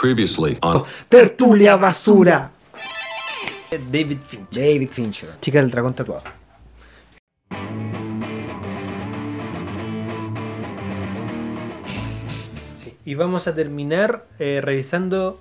Previously 0.00 0.56
on 0.62 0.82
Tertulia 1.08 1.76
basura. 1.76 2.50
David 3.70 4.18
Fincher. 4.26 4.48
David 4.50 4.88
Fincher. 4.90 5.28
Chica 5.40 5.60
del 5.60 5.70
dragón 5.70 5.94
tatuado. 5.94 6.22
Sí. 12.76 12.96
Y 13.04 13.14
vamos 13.14 13.46
a 13.46 13.54
terminar 13.54 14.26
eh, 14.38 14.60
revisando 14.62 15.40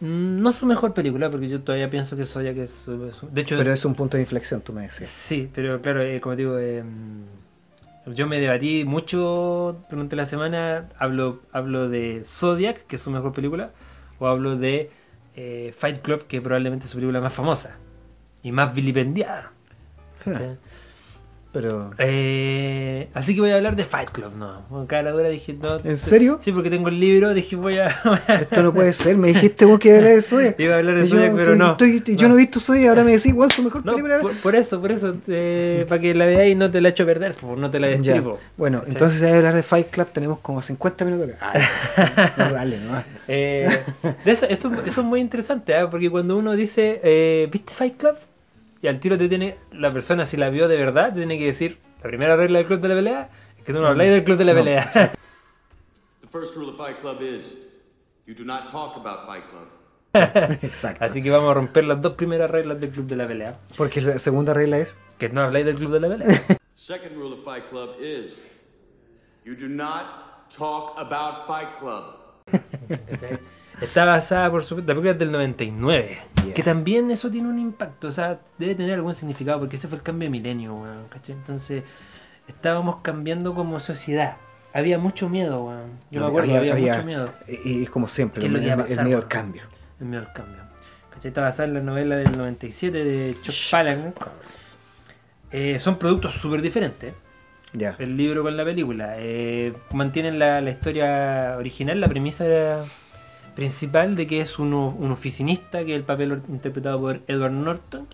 mm, 0.00 0.40
no 0.40 0.52
su 0.52 0.66
mejor 0.66 0.94
película, 0.94 1.30
porque 1.30 1.48
yo 1.48 1.60
todavía 1.60 1.90
pienso 1.90 2.16
que 2.16 2.24
Soya 2.24 2.54
que 2.54 2.64
es 2.64 2.70
su, 2.70 3.10
su- 3.12 3.28
De 3.30 3.42
hecho, 3.42 3.56
Pero 3.58 3.72
es 3.72 3.84
un 3.84 3.94
punto 3.94 4.16
de 4.16 4.22
inflexión, 4.22 4.60
tú 4.62 4.72
me 4.72 4.82
decías. 4.82 5.10
sí, 5.10 5.48
pero 5.54 5.80
claro, 5.82 6.02
eh, 6.02 6.20
como 6.20 6.36
digo, 6.36 6.58
eh, 6.58 6.82
yo 8.14 8.26
me 8.26 8.40
debatí 8.40 8.84
mucho 8.84 9.84
durante 9.90 10.16
la 10.16 10.26
semana. 10.26 10.88
Hablo, 10.98 11.40
hablo 11.52 11.88
de 11.88 12.22
Zodiac, 12.24 12.86
que 12.86 12.96
es 12.96 13.02
su 13.02 13.10
mejor 13.10 13.32
película, 13.32 13.70
o 14.18 14.26
hablo 14.26 14.56
de 14.56 14.90
eh, 15.36 15.74
Fight 15.76 16.00
Club, 16.00 16.26
que 16.26 16.40
probablemente 16.40 16.84
es 16.86 16.90
su 16.90 16.96
película 16.96 17.20
más 17.20 17.32
famosa 17.32 17.76
y 18.42 18.52
más 18.52 18.74
vilipendiada. 18.74 19.52
Pero. 21.50 21.92
Eh, 21.98 23.08
así 23.14 23.34
que 23.34 23.40
voy 23.40 23.50
a 23.50 23.56
hablar 23.56 23.74
de 23.74 23.84
Fight 23.84 24.10
Club, 24.10 24.32
no. 24.36 24.66
Con 24.68 24.86
cara 24.86 25.10
dura 25.12 25.28
dije, 25.30 25.54
no. 25.54 25.78
¿En 25.82 25.96
serio? 25.96 26.38
Sí, 26.42 26.52
porque 26.52 26.68
tengo 26.68 26.88
el 26.90 27.00
libro, 27.00 27.32
dije, 27.32 27.56
voy 27.56 27.78
a. 27.78 27.88
Esto 28.28 28.62
no 28.62 28.72
puede 28.74 28.92
ser. 28.92 29.16
Me 29.16 29.28
dijiste 29.28 29.64
vos 29.64 29.78
que 29.78 29.96
era 29.96 30.08
de 30.08 30.20
Soya. 30.20 30.54
Iba 30.58 30.74
a 30.74 30.78
hablar 30.78 30.96
de 30.96 31.06
Y 31.06 31.08
Zodiac, 31.08 31.34
pero 31.34 31.56
no. 31.56 31.70
estoy- 31.72 32.02
yo 32.16 32.28
no 32.28 32.34
he 32.34 32.38
visto 32.38 32.60
Soya 32.60 32.82
y 32.82 32.86
ahora 32.86 33.02
me 33.02 33.12
decís, 33.12 33.32
¿cuál 33.34 33.48
es 33.48 33.56
su 33.56 33.62
mejor 33.62 33.84
No, 33.84 33.92
película? 33.92 34.18
por, 34.20 34.34
por 34.36 34.54
eso, 34.54 34.78
por 34.80 34.92
eso, 34.92 35.16
eh, 35.26 35.86
para 35.88 36.00
que 36.00 36.14
la 36.14 36.26
veáis 36.26 36.54
no 36.56 36.70
te 36.70 36.80
la 36.82 36.90
echo 36.90 37.04
a 37.04 37.06
perder, 37.06 37.34
no 37.42 37.70
te 37.70 37.80
la 37.80 37.88
Ya. 37.88 37.96
destripo. 37.96 38.38
Bueno, 38.58 38.82
entonces 38.86 39.22
hay 39.22 39.30
que 39.30 39.36
hablar 39.38 39.54
de 39.54 39.62
Fight 39.62 39.88
Club 39.88 40.08
tenemos 40.12 40.40
como 40.40 40.60
50 40.60 41.04
minutos 41.06 41.30
acá. 41.40 41.52
Ah, 41.96 42.32
no, 42.36 42.52
dale, 42.52 42.78
no. 42.78 43.02
Eh, 43.26 43.68
de 44.24 44.30
eso, 44.32 44.44
eso, 44.46 44.70
eso 44.84 45.00
es 45.00 45.06
muy 45.06 45.20
interesante, 45.20 45.74
¿ah? 45.74 45.88
porque 45.90 46.10
cuando 46.10 46.36
uno 46.36 46.54
dice, 46.54 47.00
eh, 47.02 47.48
¿viste 47.50 47.72
Fight 47.72 47.96
Club? 47.96 48.16
Y 48.80 48.86
al 48.86 49.00
tiro 49.00 49.18
te 49.18 49.28
tiene, 49.28 49.58
la 49.72 49.90
persona 49.90 50.24
si 50.24 50.36
la 50.36 50.50
vio 50.50 50.68
de 50.68 50.76
verdad, 50.76 51.08
te 51.12 51.18
tiene 51.18 51.38
que 51.38 51.46
decir, 51.46 51.78
la 51.96 52.04
primera 52.08 52.36
regla 52.36 52.58
del 52.58 52.66
club 52.66 52.80
de 52.80 52.88
la 52.88 52.94
pelea 52.94 53.30
es 53.58 53.64
que 53.64 53.72
tú 53.72 53.80
no 53.80 53.88
habláis 53.88 54.10
del 54.10 54.24
club 54.24 54.38
de 54.38 54.44
la 54.44 54.52
No, 54.52 54.58
pelea. 54.60 54.90
The 56.20 56.28
first 56.30 56.54
rule 56.54 56.68
of 56.70 56.76
Fight 56.76 57.00
Club 57.00 57.22
is 57.22 57.54
you 58.26 58.34
do 58.34 58.44
not 58.44 58.70
talk 58.70 58.96
about 58.96 59.26
Fight 59.26 59.44
Club. 59.50 59.68
Exacto. 60.62 61.04
Así 61.04 61.22
que 61.22 61.30
vamos 61.30 61.50
a 61.50 61.54
romper 61.54 61.84
las 61.84 62.00
dos 62.00 62.14
primeras 62.14 62.50
reglas 62.50 62.80
del 62.80 62.90
club 62.90 63.06
de 63.06 63.16
la 63.16 63.26
pelea. 63.26 63.58
Porque 63.76 64.00
la 64.00 64.18
segunda 64.18 64.54
regla 64.54 64.78
es. 64.78 64.96
Que 65.18 65.28
no 65.28 65.40
habláis 65.42 65.66
del 65.66 65.76
club 65.76 65.92
de 65.92 66.00
la 66.00 66.08
pelea. 66.08 66.42
The 66.46 66.58
second 66.74 67.16
rule 67.16 67.34
of 67.34 67.44
Fight 67.44 67.68
Club 67.68 67.96
is 68.00 68.42
you 69.44 69.54
do 69.56 69.68
not 69.68 70.48
talk 70.50 70.94
about 70.98 71.46
Fight 71.46 71.78
Club. 71.78 72.14
Está 73.80 74.04
basada, 74.04 74.50
por 74.50 74.64
supuesto, 74.64 74.92
la 74.92 74.94
película 74.94 75.12
es 75.12 75.18
del 75.18 75.32
99. 75.32 76.18
Yeah. 76.44 76.54
Que 76.54 76.62
también 76.62 77.10
eso 77.10 77.30
tiene 77.30 77.48
un 77.48 77.58
impacto, 77.58 78.08
o 78.08 78.12
sea, 78.12 78.40
debe 78.58 78.74
tener 78.74 78.94
algún 78.94 79.14
significado, 79.14 79.60
porque 79.60 79.76
ese 79.76 79.86
fue 79.86 79.98
el 79.98 80.02
cambio 80.02 80.26
de 80.26 80.30
milenio, 80.30 80.74
weón, 80.74 81.06
¿cachai? 81.08 81.36
Entonces, 81.36 81.84
estábamos 82.48 82.96
cambiando 83.02 83.54
como 83.54 83.78
sociedad. 83.78 84.36
Había 84.72 84.98
mucho 84.98 85.28
miedo, 85.28 85.64
weón. 85.64 85.90
Yo 86.10 86.20
me 86.20 86.26
acuerdo, 86.26 86.56
había, 86.56 86.74
mucho 86.74 87.04
miedo. 87.04 87.32
Y, 87.46 87.80
y 87.80 87.82
es 87.84 87.90
como 87.90 88.08
siempre, 88.08 88.40
¿Qué 88.40 88.46
es 88.48 88.52
el, 88.52 88.84
que 88.84 89.02
miedo 89.02 89.18
al 89.18 89.28
cambio. 89.28 89.62
El 90.00 90.06
miedo 90.06 90.22
al 90.26 90.32
cambio. 90.32 90.62
¿Cachai? 91.10 91.28
Está 91.28 91.42
basada 91.42 91.68
en 91.68 91.74
la 91.74 91.80
novela 91.80 92.16
del 92.16 92.36
97 92.36 93.04
de 93.04 93.36
Chuck 93.42 93.54
Palahniuk. 93.70 94.26
Eh, 95.50 95.78
son 95.78 95.98
productos 95.98 96.34
súper 96.34 96.62
diferentes. 96.62 97.14
El 97.72 98.16
libro 98.16 98.42
con 98.42 98.56
la 98.56 98.64
película. 98.64 99.14
Eh, 99.18 99.72
mantienen 99.92 100.38
la, 100.38 100.60
la 100.60 100.70
historia 100.70 101.56
original, 101.58 102.00
la 102.00 102.08
premisa 102.08 102.44
era 102.46 102.84
principal 103.58 104.14
de 104.14 104.28
que 104.28 104.40
es 104.40 104.60
un, 104.60 104.72
oficinista, 104.72 105.84
que 105.84 105.90
es 105.90 105.96
el 105.98 106.04
papel 106.04 106.40
interpretado 106.48 107.00
por 107.00 107.22
Edward 107.26 107.50
Norton, 107.50 108.06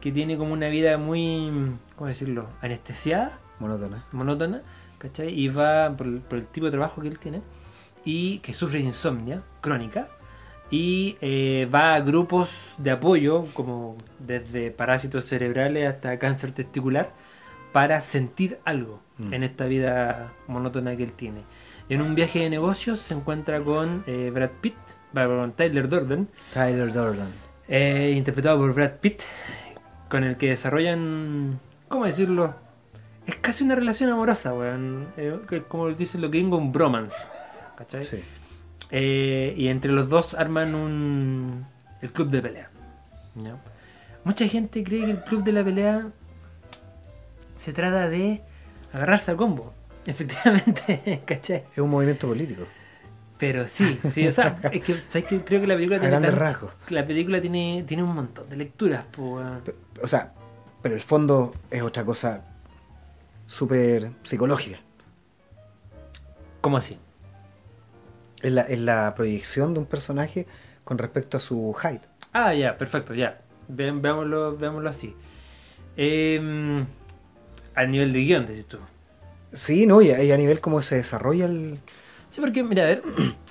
que 0.00 0.10
tiene 0.10 0.38
como 0.38 0.54
una 0.54 0.68
vida 0.68 0.96
muy, 0.96 1.50
¿cómo 1.96 2.08
decirlo?, 2.08 2.48
anestesiada, 2.62 3.38
Monótona. 3.58 4.06
monótona, 4.12 4.62
¿cachai? 4.96 5.38
Y 5.38 5.48
va 5.48 5.94
por 5.98 6.06
el, 6.06 6.20
por 6.20 6.38
el 6.38 6.46
tipo 6.46 6.64
de 6.64 6.72
trabajo 6.72 7.02
que 7.02 7.08
él 7.08 7.18
tiene, 7.18 7.42
y 8.06 8.38
que 8.38 8.54
sufre 8.54 8.78
de 8.78 8.86
insomnia 8.86 9.42
crónica, 9.60 10.08
y 10.70 11.18
eh, 11.20 11.68
va 11.70 11.94
a 11.94 12.00
grupos 12.00 12.50
de 12.78 12.90
apoyo, 12.90 13.44
como 13.52 13.98
desde 14.18 14.70
parásitos 14.70 15.26
cerebrales 15.26 15.90
hasta 15.92 16.18
cáncer 16.18 16.52
testicular, 16.52 17.12
para 17.72 18.00
sentir 18.00 18.58
algo 18.64 19.00
Mm. 19.20 19.34
en 19.34 19.42
esta 19.42 19.66
vida 19.66 20.32
monótona 20.48 20.96
que 20.96 21.02
él 21.02 21.12
tiene. 21.12 21.42
En 21.90 22.00
un 22.02 22.14
viaje 22.14 22.38
de 22.38 22.50
negocios 22.50 23.00
se 23.00 23.14
encuentra 23.14 23.60
con 23.60 24.04
eh, 24.06 24.30
Brad 24.32 24.50
Pitt, 24.60 24.76
con 25.12 25.52
Tyler 25.52 25.88
Durden, 25.88 26.28
Tyler 26.54 26.92
Durden. 26.92 27.26
eh, 27.66 28.14
interpretado 28.16 28.58
por 28.58 28.72
Brad 28.72 28.92
Pitt, 29.00 29.22
con 30.08 30.22
el 30.22 30.36
que 30.36 30.50
desarrollan, 30.50 31.58
¿cómo 31.88 32.04
decirlo? 32.06 32.54
Es 33.26 33.34
casi 33.34 33.64
una 33.64 33.74
relación 33.74 34.08
amorosa, 34.08 34.54
weón. 34.54 35.08
Eh, 35.16 35.62
como 35.66 35.88
dicen 35.90 36.20
los 36.20 36.30
gringos, 36.30 36.60
un 36.60 36.72
bromance. 36.72 37.26
¿Cachai? 37.76 38.04
Sí. 38.04 38.22
Y 38.92 39.66
entre 39.66 39.90
los 39.90 40.08
dos 40.08 40.34
arman 40.34 40.76
un 40.76 41.66
el 42.02 42.12
club 42.12 42.28
de 42.30 42.40
pelea. 42.40 42.70
¿ya? 43.34 43.56
Mucha 44.22 44.46
gente 44.46 44.84
cree 44.84 45.06
que 45.06 45.10
el 45.10 45.24
club 45.24 45.42
de 45.42 45.52
la 45.52 45.64
pelea 45.64 46.06
se 47.56 47.72
trata 47.72 48.08
de 48.08 48.42
agarrarse 48.92 49.32
al 49.32 49.36
combo. 49.36 49.74
Efectivamente, 50.10 51.22
¿cachai? 51.26 51.64
Es 51.72 51.78
un 51.78 51.90
movimiento 51.90 52.26
político. 52.28 52.64
Pero 53.38 53.66
sí, 53.66 53.98
sí, 54.10 54.26
o 54.26 54.32
sea, 54.32 54.58
es 54.70 54.82
que, 54.82 54.94
¿sabes 55.08 55.24
qué? 55.26 55.40
creo 55.42 55.60
que 55.62 55.66
la 55.66 55.74
película 55.74 55.98
tiene 55.98 56.10
grandes 56.10 56.34
rasgos. 56.34 56.74
la 56.90 57.06
película 57.06 57.40
tiene, 57.40 57.84
tiene 57.86 58.02
un 58.02 58.14
montón 58.14 58.48
de 58.50 58.56
lecturas. 58.56 59.04
Pe- 59.64 59.74
O 60.02 60.08
sea, 60.08 60.32
pero 60.82 60.94
el 60.94 61.00
fondo 61.00 61.54
es 61.70 61.80
otra 61.82 62.04
cosa 62.04 62.42
súper 63.46 64.10
psicológica. 64.24 64.78
¿Cómo 66.60 66.76
así? 66.76 66.98
Es 68.42 68.52
la, 68.52 68.62
es 68.62 68.78
la 68.78 69.14
proyección 69.14 69.72
de 69.74 69.80
un 69.80 69.86
personaje 69.86 70.46
con 70.84 70.98
respecto 70.98 71.36
a 71.36 71.40
su 71.40 71.74
height. 71.82 72.02
Ah, 72.32 72.52
ya, 72.54 72.76
perfecto, 72.76 73.14
ya. 73.14 73.40
Ve- 73.68 73.90
veámoslo, 73.92 74.56
veámoslo 74.56 74.90
así. 74.90 75.14
Em, 75.96 76.86
al 77.74 77.90
nivel 77.90 78.12
de 78.12 78.18
guion, 78.20 78.46
decís 78.46 78.66
tú. 78.66 78.78
Sí, 79.52 79.86
¿no? 79.86 80.00
Y 80.02 80.10
a, 80.10 80.22
y 80.22 80.30
a 80.32 80.36
nivel 80.36 80.60
cómo 80.60 80.82
se 80.82 80.96
desarrolla 80.96 81.46
el... 81.46 81.78
Sí, 82.30 82.40
porque, 82.40 82.62
mira, 82.62 82.84
a 82.84 82.86
ver, 82.86 83.02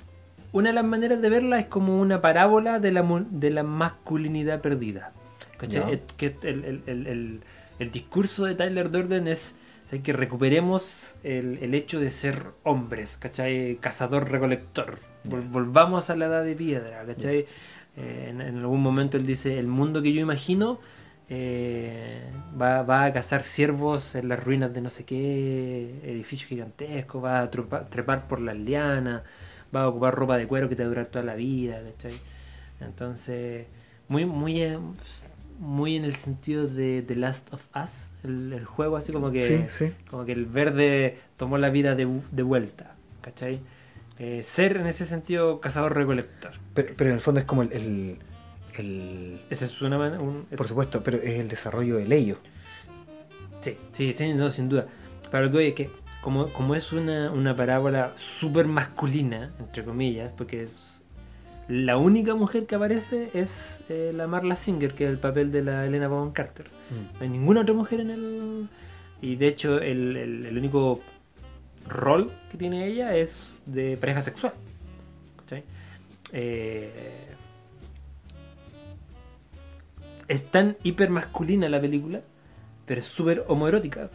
una 0.52 0.70
de 0.70 0.74
las 0.74 0.84
maneras 0.84 1.20
de 1.20 1.28
verla 1.30 1.58
es 1.58 1.66
como 1.66 2.00
una 2.00 2.20
parábola 2.20 2.78
de 2.78 2.92
la, 2.92 3.24
de 3.30 3.50
la 3.50 3.62
masculinidad 3.62 4.60
perdida. 4.60 5.12
¿Cachai? 5.58 6.02
Que 6.16 6.34
el, 6.42 6.64
el- 6.64 6.82
el- 6.86 7.40
el- 7.78 7.90
discurso 7.92 8.44
de 8.46 8.54
Tyler 8.54 8.90
Durden 8.90 9.28
es 9.28 9.54
o 9.86 9.90
sea, 9.90 10.02
que 10.02 10.12
recuperemos 10.14 11.16
el, 11.22 11.58
el 11.60 11.74
hecho 11.74 12.00
de 12.00 12.08
ser 12.10 12.44
hombres, 12.62 13.18
¿cachai? 13.18 13.76
Cazador-recolector. 13.80 14.98
Vol- 15.28 15.50
volvamos 15.50 16.08
a 16.08 16.16
la 16.16 16.26
edad 16.26 16.44
de 16.44 16.54
piedra, 16.54 17.04
¿cachai? 17.06 17.46
Eh, 17.96 18.26
en, 18.30 18.40
en 18.40 18.58
algún 18.58 18.80
momento 18.82 19.16
él 19.18 19.26
dice, 19.26 19.58
el 19.58 19.66
mundo 19.66 20.00
que 20.00 20.12
yo 20.14 20.20
imagino 20.22 20.78
eh, 21.30 22.22
va, 22.60 22.82
va 22.82 23.04
a 23.04 23.12
cazar 23.12 23.42
ciervos 23.42 24.14
en 24.16 24.28
las 24.28 24.42
ruinas 24.42 24.74
de 24.74 24.80
no 24.80 24.90
sé 24.90 25.04
qué 25.04 26.00
edificio 26.04 26.46
gigantesco, 26.48 27.20
va 27.20 27.40
a 27.40 27.50
trepar 27.50 28.26
por 28.28 28.40
las 28.40 28.56
lianas, 28.56 29.22
va 29.74 29.82
a 29.82 29.88
ocupar 29.88 30.14
ropa 30.14 30.36
de 30.36 30.46
cuero 30.48 30.68
que 30.68 30.74
te 30.76 30.82
va 30.82 30.86
a 30.86 30.90
durar 30.90 31.06
toda 31.06 31.24
la 31.24 31.34
vida, 31.36 31.80
¿cachai? 31.92 32.18
Entonces, 32.80 33.66
muy, 34.08 34.24
muy, 34.26 34.60
eh, 34.60 34.78
muy 35.60 35.96
en 35.96 36.04
el 36.04 36.16
sentido 36.16 36.66
de 36.66 37.02
The 37.06 37.14
Last 37.16 37.52
of 37.54 37.62
Us, 37.76 37.90
el, 38.24 38.52
el 38.52 38.64
juego 38.64 38.96
así 38.96 39.12
como 39.12 39.30
que, 39.30 39.42
Sí, 39.44 39.64
sí. 39.68 39.92
como 40.10 40.24
que 40.24 40.32
el 40.32 40.46
verde 40.46 41.18
tomó 41.36 41.58
la 41.58 41.70
vida 41.70 41.94
de, 41.94 42.08
de 42.32 42.42
vuelta, 42.42 42.94
¿cachai? 43.20 43.60
Eh, 44.18 44.42
ser 44.42 44.76
en 44.76 44.86
ese 44.86 45.06
sentido 45.06 45.60
cazador-recolector. 45.60 46.52
Pero, 46.74 46.94
pero 46.96 47.10
en 47.10 47.14
el 47.16 47.20
fondo 47.20 47.40
es 47.40 47.46
como 47.46 47.62
el... 47.62 47.72
el- 47.72 48.18
el- 48.80 49.40
Ese 49.50 49.66
es 49.66 49.80
una 49.82 49.96
man- 49.98 50.20
un- 50.20 50.46
es- 50.50 50.56
por 50.56 50.66
supuesto, 50.68 51.02
pero 51.02 51.18
es 51.18 51.38
el 51.40 51.48
desarrollo 51.48 51.96
del 51.96 52.12
ello. 52.12 52.38
Sí, 53.60 53.76
sí, 53.92 54.12
sí, 54.12 54.32
no, 54.34 54.50
sin 54.50 54.68
duda. 54.68 54.86
Pero 55.30 55.44
lo 55.44 55.50
que 55.50 55.56
voy 55.56 55.66
es 55.66 55.74
que, 55.74 55.90
como, 56.22 56.48
como 56.48 56.74
es 56.74 56.92
una, 56.92 57.30
una 57.30 57.54
parábola 57.54 58.12
súper 58.16 58.66
masculina, 58.66 59.50
entre 59.58 59.84
comillas, 59.84 60.32
porque 60.36 60.62
es 60.64 60.96
la 61.68 61.96
única 61.96 62.34
mujer 62.34 62.66
que 62.66 62.74
aparece 62.74 63.30
es 63.32 63.78
eh, 63.88 64.12
la 64.14 64.26
Marla 64.26 64.56
Singer, 64.56 64.92
que 64.94 65.04
es 65.04 65.10
el 65.10 65.18
papel 65.18 65.52
de 65.52 65.62
la 65.62 65.86
Elena 65.86 66.08
Bonham 66.08 66.32
Carter. 66.32 66.66
No 66.90 67.20
hay 67.20 67.28
ninguna 67.28 67.60
otra 67.60 67.74
mujer 67.74 68.00
en 68.00 68.10
el. 68.10 68.68
Y 69.22 69.36
de 69.36 69.46
hecho, 69.48 69.78
el, 69.78 70.16
el- 70.16 70.46
el 70.46 70.58
único 70.58 71.00
rol 71.88 72.30
que 72.50 72.56
tiene 72.58 72.86
ella 72.86 73.14
es 73.16 73.60
de 73.66 73.96
pareja 73.96 74.20
sexual. 74.22 74.52
¿cachai? 75.38 75.62
Eh, 76.32 77.26
es 80.30 80.50
tan 80.50 80.76
hiper 80.82 81.10
masculina 81.10 81.68
la 81.68 81.80
película, 81.80 82.20
pero 82.86 83.00
es 83.00 83.06
súper 83.06 83.44
homoerótica. 83.48 84.08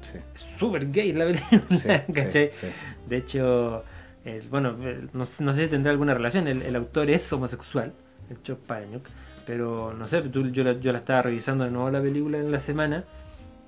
Sí. 0.00 0.18
Es 0.34 0.46
súper 0.58 0.90
gay 0.90 1.12
la 1.12 1.24
película. 1.26 1.62
Sí, 1.78 1.88
¿cachai? 2.12 2.50
sí. 2.60 2.66
De 3.08 3.16
hecho, 3.16 3.84
el- 4.24 4.48
bueno, 4.48 4.76
el- 4.82 5.08
no, 5.12 5.24
sé- 5.24 5.42
no 5.44 5.54
sé 5.54 5.64
si 5.64 5.70
tendrá 5.70 5.92
alguna 5.92 6.14
relación. 6.14 6.46
El, 6.48 6.62
el 6.62 6.76
autor 6.76 7.08
es 7.10 7.32
homosexual, 7.32 7.92
el 8.30 8.42
Chop 8.42 8.58
Palahniuk, 8.66 9.06
pero 9.46 9.92
no 9.94 10.06
sé, 10.06 10.22
tú- 10.22 10.50
yo, 10.50 10.64
la, 10.64 10.72
yo 10.80 10.92
la 10.92 10.98
estaba 10.98 11.22
revisando 11.22 11.64
de 11.64 11.70
nuevo 11.70 11.90
la 11.90 12.00
película 12.02 12.38
en 12.38 12.50
la 12.52 12.58
semana 12.58 13.04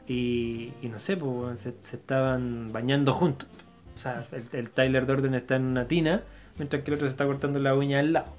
y, 0.08 0.72
y 0.82 0.88
no 0.88 0.98
sé, 0.98 1.16
pues, 1.16 1.60
se, 1.60 1.74
se 1.84 1.96
estaban 1.96 2.72
bañando 2.72 3.12
juntos. 3.12 3.48
O 3.94 3.98
sea, 3.98 4.26
el, 4.52 4.70
Tyler 4.70 5.06
Durden 5.06 5.34
está 5.34 5.56
en 5.56 5.64
una 5.64 5.86
tina, 5.86 6.22
mientras 6.58 6.82
que 6.82 6.90
el 6.90 6.94
otro 6.96 7.06
se 7.06 7.12
está 7.12 7.26
cortando 7.26 7.58
la 7.58 7.74
uña 7.74 8.00
al 8.00 8.12
lado. 8.12 8.32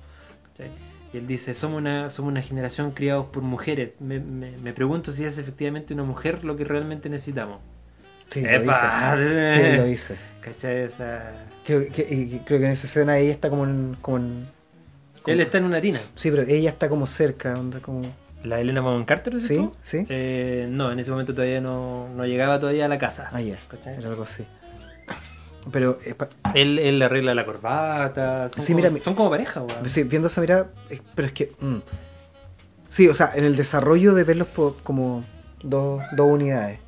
¿cachai? 0.50 0.71
Y 1.13 1.18
él 1.18 1.27
dice, 1.27 1.54
somos 1.54 1.77
una, 1.77 2.10
somos 2.10 2.31
una 2.31 2.42
generación 2.42 2.92
criados 2.92 3.27
por 3.27 3.44
mujeres. 3.44 3.92
Me, 4.00 4.19
me- 4.19 4.57
me 4.57 4.74
pregunto 4.74 5.12
si 5.12 5.24
es 5.25 5.38
efectivamente 5.38 5.94
una 5.94 6.04
mujer 6.04 6.44
lo 6.44 6.57
que 6.57 6.63
realmente 6.65 7.07
necesitamos. 7.10 7.60
Sí, 8.30 8.42
lo 8.42 8.50
¡Epa! 8.50 9.15
dice. 9.15 9.50
Sí, 9.71 9.77
lo 9.77 9.86
dice. 9.86 10.15
¿Cachai? 10.42 10.77
Esa... 10.81 11.31
Creo 11.65 11.88
que, 11.92 12.01
y 12.10 12.42
creo 12.45 12.60
que 12.60 12.65
en 12.65 12.71
esa 12.71 12.88
escena 12.88 13.18
ella 13.19 13.31
está 13.31 13.50
como 13.50 13.65
en, 13.65 13.95
como 14.01 14.18
en- 14.18 14.48
como- 15.21 15.33
Él 15.33 15.39
está 15.42 15.60
en 15.60 15.65
una 15.65 15.80
tina. 15.80 16.00
Sí, 16.15 16.31
pero 16.31 16.42
ella 16.44 16.69
está 16.71 16.89
como 16.89 17.06
cerca, 17.06 17.54
onda 17.57 17.80
como... 17.80 18.01
¿La 18.44 18.59
Elena 18.59 18.81
Bonham 18.81 19.06
Carter 19.06 19.39
Sí, 19.39 19.56
tú? 19.56 19.74
sí. 19.81 20.06
Eh, 20.09 20.68
no, 20.69 20.92
en 20.92 21.00
ese 21.00 21.12
momento 21.12 21.33
todavía 21.33 21.62
no, 21.62 22.09
no 22.09 22.25
llegaba 22.25 22.59
todavía 22.59 22.86
a 22.86 22.89
la 22.89 22.98
casa. 22.98 23.30
Ah, 23.31 23.39
¿Cachai? 23.69 23.98
era 24.00 24.09
algo 24.09 24.24
así. 24.24 24.44
Pero, 25.71 25.98
eh, 26.06 26.15
Él, 26.56 26.77
él 26.80 27.00
le 27.00 27.06
arregla 27.06 27.33
la 27.33 27.45
corbata. 27.45 28.50
Son, 28.50 28.62
Sí, 28.62 28.74
como, 28.74 28.89
mira, 28.89 29.04
son 29.04 29.15
como 29.15 29.30
pareja, 29.30 29.62
weón. 29.62 29.88
sí, 29.89 30.04
viendo 30.04 30.27
esa 30.27 30.42
mirada, 30.42 30.69
pero 31.15 31.27
es 31.27 31.33
que... 31.33 31.51
mm. 31.60 31.77
Sí, 32.89 33.07
o 33.07 33.15
sea, 33.15 33.31
en 33.33 33.44
el 33.45 33.56
desarrollo 33.56 34.13
de 34.13 34.24
verlos 34.24 34.48
como 34.83 35.24
dos, 35.63 36.04
dos 36.15 36.27
unidades. 36.27 36.80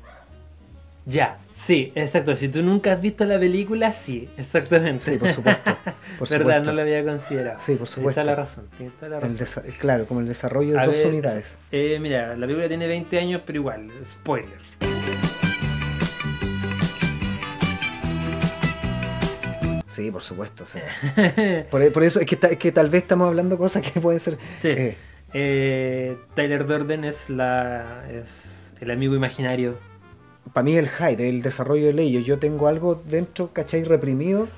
Ya, 1.04 1.38
sí, 1.66 1.90
exacto. 1.96 2.36
Si 2.36 2.48
tú 2.48 2.62
nunca 2.62 2.92
has 2.92 3.00
visto 3.00 3.24
la 3.24 3.38
película, 3.40 3.92
sí, 3.92 4.28
exactamente. 4.36 5.04
Sí, 5.04 5.16
por 5.18 5.32
supuesto. 5.32 5.76
Por 6.18 6.28
Verdad, 6.28 6.38
supuesto. 6.44 6.64
no 6.70 6.72
lo 6.72 6.82
había 6.82 7.04
considerado. 7.04 7.58
Sí, 7.60 7.74
por 7.74 7.88
supuesto. 7.88 8.20
Está 8.20 8.30
la 8.30 8.36
razón. 8.36 8.68
toda 9.00 9.08
la 9.10 9.20
razón. 9.20 9.46
claro, 9.78 10.06
como 10.06 10.20
el 10.20 10.28
desarrollo 10.28 10.72
de 10.74 10.78
A 10.80 10.86
dos 10.86 10.96
ver, 10.96 11.06
unidades. 11.08 11.58
eh, 11.72 11.98
mira, 12.00 12.36
la 12.36 12.46
película 12.46 12.68
tiene 12.68 12.86
20 12.86 13.18
años, 13.18 13.42
pero 13.44 13.58
igual, 13.58 13.90
spoiler. 14.08 14.95
Sí, 19.96 20.10
por 20.10 20.22
supuesto. 20.22 20.66
sea. 20.66 20.84
por, 21.70 21.90
por 21.92 22.02
eso 22.04 22.20
es 22.20 22.26
que, 22.26 22.36
ta- 22.36 22.48
es 22.48 22.58
que 22.58 22.70
tal 22.72 22.90
vez 22.90 23.02
estamos 23.02 23.26
hablando 23.28 23.56
cosas 23.56 23.82
que 23.82 24.00
pueden 24.00 24.20
ser... 24.20 24.36
Sí. 24.60 24.68
eh, 24.68 24.96
Eh, 25.32 26.16
Tyler 26.34 26.66
Durden 26.66 27.04
es 27.04 27.28
la 27.30 28.04
es 28.10 28.72
el 28.80 28.90
amigo 28.90 29.14
imaginario. 29.14 29.76
para 30.52 30.64
mí 30.64 30.76
el 30.76 30.88
Hyde, 30.88 31.28
el 31.28 31.42
desarrollo 31.42 31.92
de 31.92 32.02
ellos. 32.02 32.24
Yo 32.24 32.38
tengo 32.38 32.68
algo 32.68 33.02
dentro, 33.08 33.52
¿cachai? 33.52 33.84
Reprimido. 33.84 34.48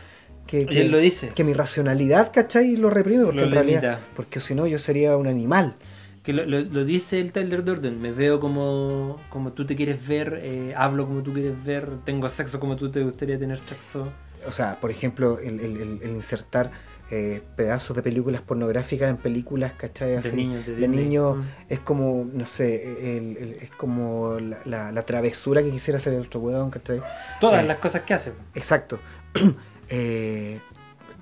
Que, 0.47 0.61
Y 0.61 0.67
que- 0.67 0.81
él 0.83 0.91
lo 0.91 0.99
dice. 0.99 1.31
que 1.35 1.45
mi 1.45 1.53
racionalidad, 1.53 2.33
¿cachai? 2.33 2.77
Lo 2.77 2.91
reprime, 2.91 3.25
porque 3.25 3.41
Lo 3.41 3.47
en 3.47 3.53
realidad, 3.53 3.83
limita. 3.83 4.01
porque 4.17 4.41
si 4.41 4.55
no 4.55 4.67
yo 4.67 4.79
sería 4.79 5.17
un 5.17 5.27
animal. 5.27 5.75
Que 6.23 6.33
lo, 6.33 6.45
lo- 6.47 6.61
lo 6.61 6.85
dice 6.85 7.19
el 7.21 7.33
Tyler 7.33 7.65
Durden. 7.65 8.01
Me 8.01 8.13
veo 8.13 8.39
como, 8.41 9.21
como 9.31 9.53
tú 9.53 9.65
te 9.67 9.75
quieres 9.77 10.07
ver, 10.07 10.41
eh, 10.43 10.75
hablo 10.77 11.07
como 11.07 11.23
tú 11.23 11.33
quieres 11.33 11.63
ver, 11.65 11.89
tengo 12.05 12.29
sexo 12.29 12.61
como 12.61 12.77
tú 12.77 12.91
te 12.91 13.03
gustaría 13.03 13.39
tener 13.39 13.59
sexo. 13.59 14.13
O 14.49 14.53
sea, 14.53 14.81
por 14.81 14.91
ejemplo, 14.91 15.39
el, 15.39 15.61
el- 15.61 15.77
el- 15.81 16.01
el 16.03 16.11
insertar 16.11 16.71
eh, 17.11 17.41
pedazos 17.57 17.97
de 17.97 18.03
películas 18.03 18.43
pornográficas 18.43 19.09
en 19.09 19.17
películas, 19.17 19.73
¿cachai? 19.79 20.21
De 20.21 20.33
niños, 20.33 20.67
de 20.67 20.73
de 20.75 20.79
Disney. 20.89 21.05
niño 21.05 21.37
Mm. 21.37 21.45
es 21.71 21.79
como, 21.81 22.27
no 22.31 22.47
sé, 22.47 23.17
el- 23.17 23.37
el- 23.39 23.53
es 23.63 23.71
como 23.71 24.39
la, 24.39 24.59
la- 24.67 24.93
la 24.93 25.03
travesura 25.07 25.63
que 25.63 25.71
quisiera 25.71 25.97
hacer 25.97 26.13
el 26.13 26.21
otro 26.27 26.41
weón, 26.41 26.71
¿cachai? 26.71 27.01
Todas 27.41 27.65
Eh, 27.65 27.67
las 27.67 27.79
cosas 27.79 28.03
que 28.03 28.13
hace. 28.15 28.33
Exacto. 28.55 28.99
Eh, 29.91 30.61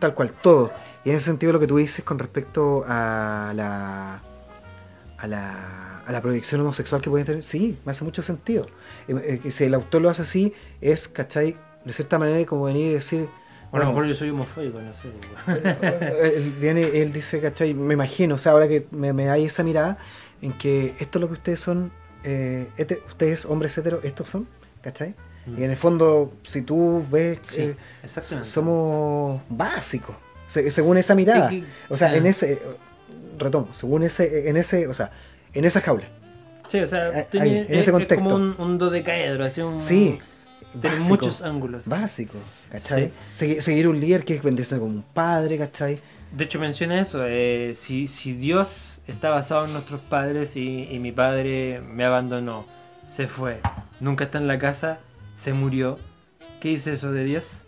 tal 0.00 0.12
cual, 0.14 0.32
todo. 0.32 0.73
Y 1.05 1.11
en 1.11 1.17
ese 1.17 1.26
sentido 1.26 1.52
lo 1.52 1.61
que 1.61 1.69
tú 1.69 1.76
dices 1.76 2.05
con 2.05 2.19
respecto 2.19 2.84
a 2.88 3.52
la 3.55 4.23
a 5.19 5.26
la, 5.28 6.00
a 6.05 6.12
la 6.12 6.20
proyección 6.20 6.61
homosexual 6.61 7.00
que 7.00 7.08
pueden 7.08 7.25
tener, 7.26 7.43
sí, 7.43 7.78
me 7.84 7.93
hace 7.93 8.02
mucho 8.05 8.23
sentido. 8.23 8.67
Eh, 9.08 9.40
si 9.50 9.64
el 9.64 9.73
autor 9.75 10.02
lo 10.02 10.11
hace 10.11 10.23
así, 10.23 10.52
es, 10.81 11.08
¿cachai? 11.08 11.56
De 11.86 11.92
cierta 11.92 12.18
manera 12.18 12.44
como 12.46 12.64
venir 12.64 12.90
y 12.90 12.94
decir... 12.94 13.28
Bueno, 13.70 13.86
a 13.86 13.88
lo 13.88 13.94
mejor 13.94 14.06
yo 14.08 14.14
soy 14.14 14.30
homofóbico, 14.30 14.80
no 14.80 14.92
sé. 14.92 15.08
eh, 15.82 16.34
él 16.36 16.52
viene, 16.60 16.82
él 16.82 17.12
dice, 17.12 17.40
¿cachai? 17.40 17.74
Me 17.74 17.94
imagino, 17.94 18.34
o 18.34 18.38
sea, 18.38 18.52
ahora 18.52 18.68
que 18.68 18.86
me, 18.90 19.12
me 19.12 19.24
da 19.26 19.38
esa 19.38 19.62
mirada 19.62 19.98
en 20.42 20.52
que 20.52 20.94
esto 21.00 21.18
es 21.18 21.20
lo 21.20 21.28
que 21.28 21.34
ustedes 21.34 21.60
son, 21.60 21.90
eh, 22.24 22.68
ustedes 23.08 23.44
hombres 23.46 23.76
heteros, 23.78 24.04
estos 24.04 24.28
son, 24.28 24.46
¿cachai? 24.82 25.14
Y 25.56 25.62
en 25.62 25.70
el 25.70 25.76
fondo, 25.76 26.32
si 26.42 26.62
tú 26.62 27.04
ves, 27.10 27.38
Sí, 27.42 27.62
eh, 27.62 27.76
somos 28.42 29.40
básicos, 29.48 30.16
se- 30.48 30.70
según 30.72 30.96
esa 30.98 31.14
mirada. 31.14 31.48
Que- 31.50 31.64
O 31.88 31.96
sea, 31.96 32.16
en 32.16 32.26
ese, 32.26 32.60
retomo, 33.38 33.72
según 33.72 34.02
ese, 34.02 34.48
en 34.48 34.56
ese, 34.56 34.88
o 34.88 34.94
sea, 34.94 35.10
en 35.52 35.64
esa 35.64 35.80
jaula. 35.80 36.08
Sí, 36.68 36.80
o 36.80 36.86
sea, 36.86 37.10
ahí, 37.10 37.26
tiene- 37.30 37.60
en 37.60 37.64
ese 37.66 37.78
es, 37.78 37.86
es 37.88 37.92
contexto. 37.92 38.24
como 38.24 38.34
un, 38.36 38.54
un 38.58 38.78
dodecaedro, 38.78 39.44
así 39.44 39.60
un... 39.60 39.80
Sí, 39.80 40.18
Tiene 40.81 41.00
muchos 41.08 41.43
ángulos. 41.43 41.87
Básico, 41.87 42.38
¿cachai? 42.70 43.12
Sí. 43.34 43.46
Segui- 43.46 43.61
seguir 43.61 43.88
un 43.88 43.99
líder 44.00 44.25
que 44.25 44.34
es 44.34 44.43
venderse 44.43 44.78
como 44.78 44.90
un 44.90 45.02
padre, 45.02 45.58
¿cachai? 45.58 45.99
De 46.32 46.44
hecho 46.44 46.58
menciona 46.58 47.00
eso, 47.00 47.25
eh, 47.26 47.73
si, 47.76 48.06
si 48.08 48.32
Dios 48.32 48.99
está 49.06 49.31
basado 49.31 49.64
en 49.67 49.73
nuestros 49.73 50.00
padres 50.00 50.56
y, 50.56 50.88
y 50.90 50.99
mi 50.99 51.12
padre 51.12 51.81
me 51.81 52.05
abandonó, 52.05 52.67
se 53.06 53.28
fue, 53.28 53.61
nunca 54.00 54.25
está 54.25 54.38
en 54.38 54.49
la 54.49 54.58
casa, 54.58 54.99
se 55.37 55.52
murió, 55.52 55.99
¿qué 56.61 56.70
dice 56.70 56.93
eso 56.93 57.12
de 57.12 57.25
Dios? 57.25 57.62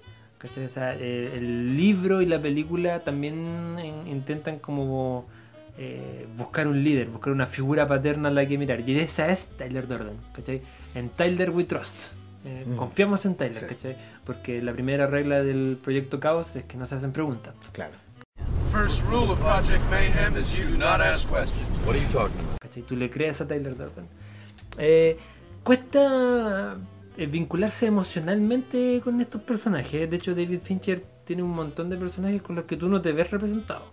O 0.64 0.68
sea, 0.68 0.94
eh, 0.94 1.32
el 1.34 1.76
libro 1.76 2.20
y 2.22 2.26
la 2.26 2.40
película 2.40 3.00
también 3.00 3.76
en- 3.78 4.06
intentan 4.08 4.58
como 4.58 5.26
eh, 5.78 6.26
buscar 6.36 6.66
un 6.66 6.82
líder, 6.82 7.06
buscar 7.08 7.32
una 7.32 7.46
figura 7.46 7.86
paterna 7.86 8.28
a 8.28 8.32
la 8.32 8.44
que 8.46 8.58
mirar, 8.58 8.80
y 8.88 8.98
esa 8.98 9.28
es 9.28 9.46
Tyler 9.56 9.86
Durden, 9.86 10.16
¿cachai? 10.34 10.60
En 10.96 11.08
Tyler 11.10 11.50
we 11.50 11.62
trust. 11.64 12.08
Eh, 12.44 12.64
Mm. 12.66 12.76
Confiamos 12.76 13.24
en 13.26 13.34
Tyler, 13.34 13.54
Sí. 13.60 13.64
¿cachai? 13.66 13.96
Porque 14.24 14.62
la 14.62 14.72
primera 14.72 15.06
regla 15.06 15.42
del 15.42 15.78
proyecto 15.82 16.20
Caos 16.20 16.54
es 16.56 16.64
que 16.64 16.76
no 16.76 16.86
se 16.86 16.94
hacen 16.94 17.12
preguntas. 17.12 17.54
Claro. 17.72 17.94
First 18.72 19.02
rule 19.10 19.30
of 19.32 19.40
Project 19.40 19.82
Mayhem 19.90 20.36
is 20.36 20.52
you 20.52 20.64
do 20.70 20.78
not 20.78 21.00
ask 21.00 21.28
questions. 21.28 21.66
What 21.84 21.94
are 21.96 22.00
you 22.00 22.08
talking 22.12 22.38
about? 22.40 22.58
¿Cachai? 22.60 22.82
Tú 22.82 22.96
le 22.96 23.10
crees 23.10 23.40
a 23.40 23.48
Tyler 23.48 23.74
Durden. 23.76 24.06
Eh, 24.78 25.16
cuesta 25.64 26.76
eh, 27.16 27.26
vincularse 27.26 27.86
emocionalmente 27.86 29.00
con 29.02 29.20
estos 29.20 29.42
personajes. 29.42 30.08
De 30.08 30.16
hecho, 30.16 30.34
David 30.34 30.60
Fincher 30.62 31.02
tiene 31.24 31.42
un 31.42 31.50
montón 31.50 31.90
de 31.90 31.96
personajes 31.96 32.40
con 32.42 32.54
los 32.56 32.64
que 32.66 32.76
tú 32.76 32.88
no 32.88 33.00
te 33.02 33.12
ves 33.12 33.30
representado. 33.30 33.84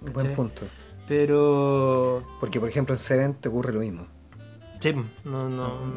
Buen 0.00 0.32
punto. 0.32 0.62
Pero. 1.06 2.24
Porque, 2.40 2.58
por 2.60 2.68
ejemplo, 2.68 2.94
en 2.94 2.98
Seven 2.98 3.34
te 3.34 3.48
ocurre 3.48 3.72
lo 3.72 3.80
mismo. 3.80 4.06
Sí, 4.84 4.92
no, 5.24 5.48
no. 5.48 5.68
no. 5.86 5.92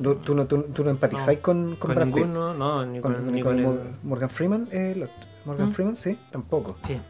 Tú, 0.00 0.14
tú 0.20 0.34
no, 0.36 0.46
tú, 0.46 0.62
tú 0.72 0.84
no 0.84 0.90
empatizáis 0.90 1.38
No. 1.38 1.42
con, 1.42 1.66
con, 1.74 1.76
Con, 1.76 1.94
Brad 1.96 2.06
Pitt. 2.06 2.14
ninguno, 2.14 2.54
no, 2.54 2.86
ni 2.86 3.00
con, 3.00 3.14
Con, 3.14 3.32
ni 3.32 3.42
con 3.42 3.50
con 3.50 3.58
el- 3.58 3.64
Mor- 3.66 3.92
Morgan 4.04 4.30
Freeman, 4.30 4.68
eh. 4.70 5.08
Morgan 5.44 5.70
¿Mm? 5.70 5.72
Freeman, 5.72 5.96
sí, 5.96 6.16
tampoco. 6.30 6.76
Sí. 6.86 7.00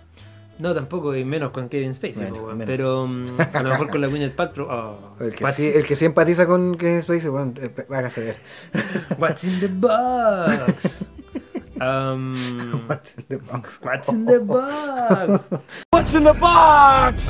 No, 0.58 0.74
tampoco, 0.74 1.14
y 1.14 1.22
menos 1.26 1.50
con 1.50 1.68
Kevin 1.68 1.92
Spacey. 1.94 2.24
Menos, 2.24 2.38
weón. 2.44 2.56
menos. 2.58 2.66
Pero 2.66 3.06
mm, 3.06 3.26
a 3.52 3.62
lo 3.62 3.68
mejor 3.68 3.90
con 3.90 4.00
la 4.00 4.06
Gwyneth 4.08 4.34
Paltrow. 4.34 4.68
oh, 4.70 5.16
El 5.20 5.36
que, 5.36 5.46
sí, 5.52 5.66
el 5.72 5.86
que 5.86 5.96
sí 5.96 6.06
empatiza 6.06 6.46
con 6.46 6.76
Kevin 6.78 7.02
Spacey, 7.02 7.28
bueno, 7.28 7.52
eh, 7.60 7.74
hágase 7.90 8.22
ver. 8.22 8.36
what's 9.18 9.44
in 9.44 9.60
the 9.60 9.68
box? 9.68 11.04
Um, 11.80 12.34
What's 12.88 13.16
in 13.18 13.24
the 13.28 13.36
box? 13.36 13.78
What's 13.82 14.08
in 14.08 14.24
the 14.26 14.38
box? 14.40 15.48
What's 15.92 16.14
in 16.14 16.24
the 16.24 16.32
box? 16.32 17.28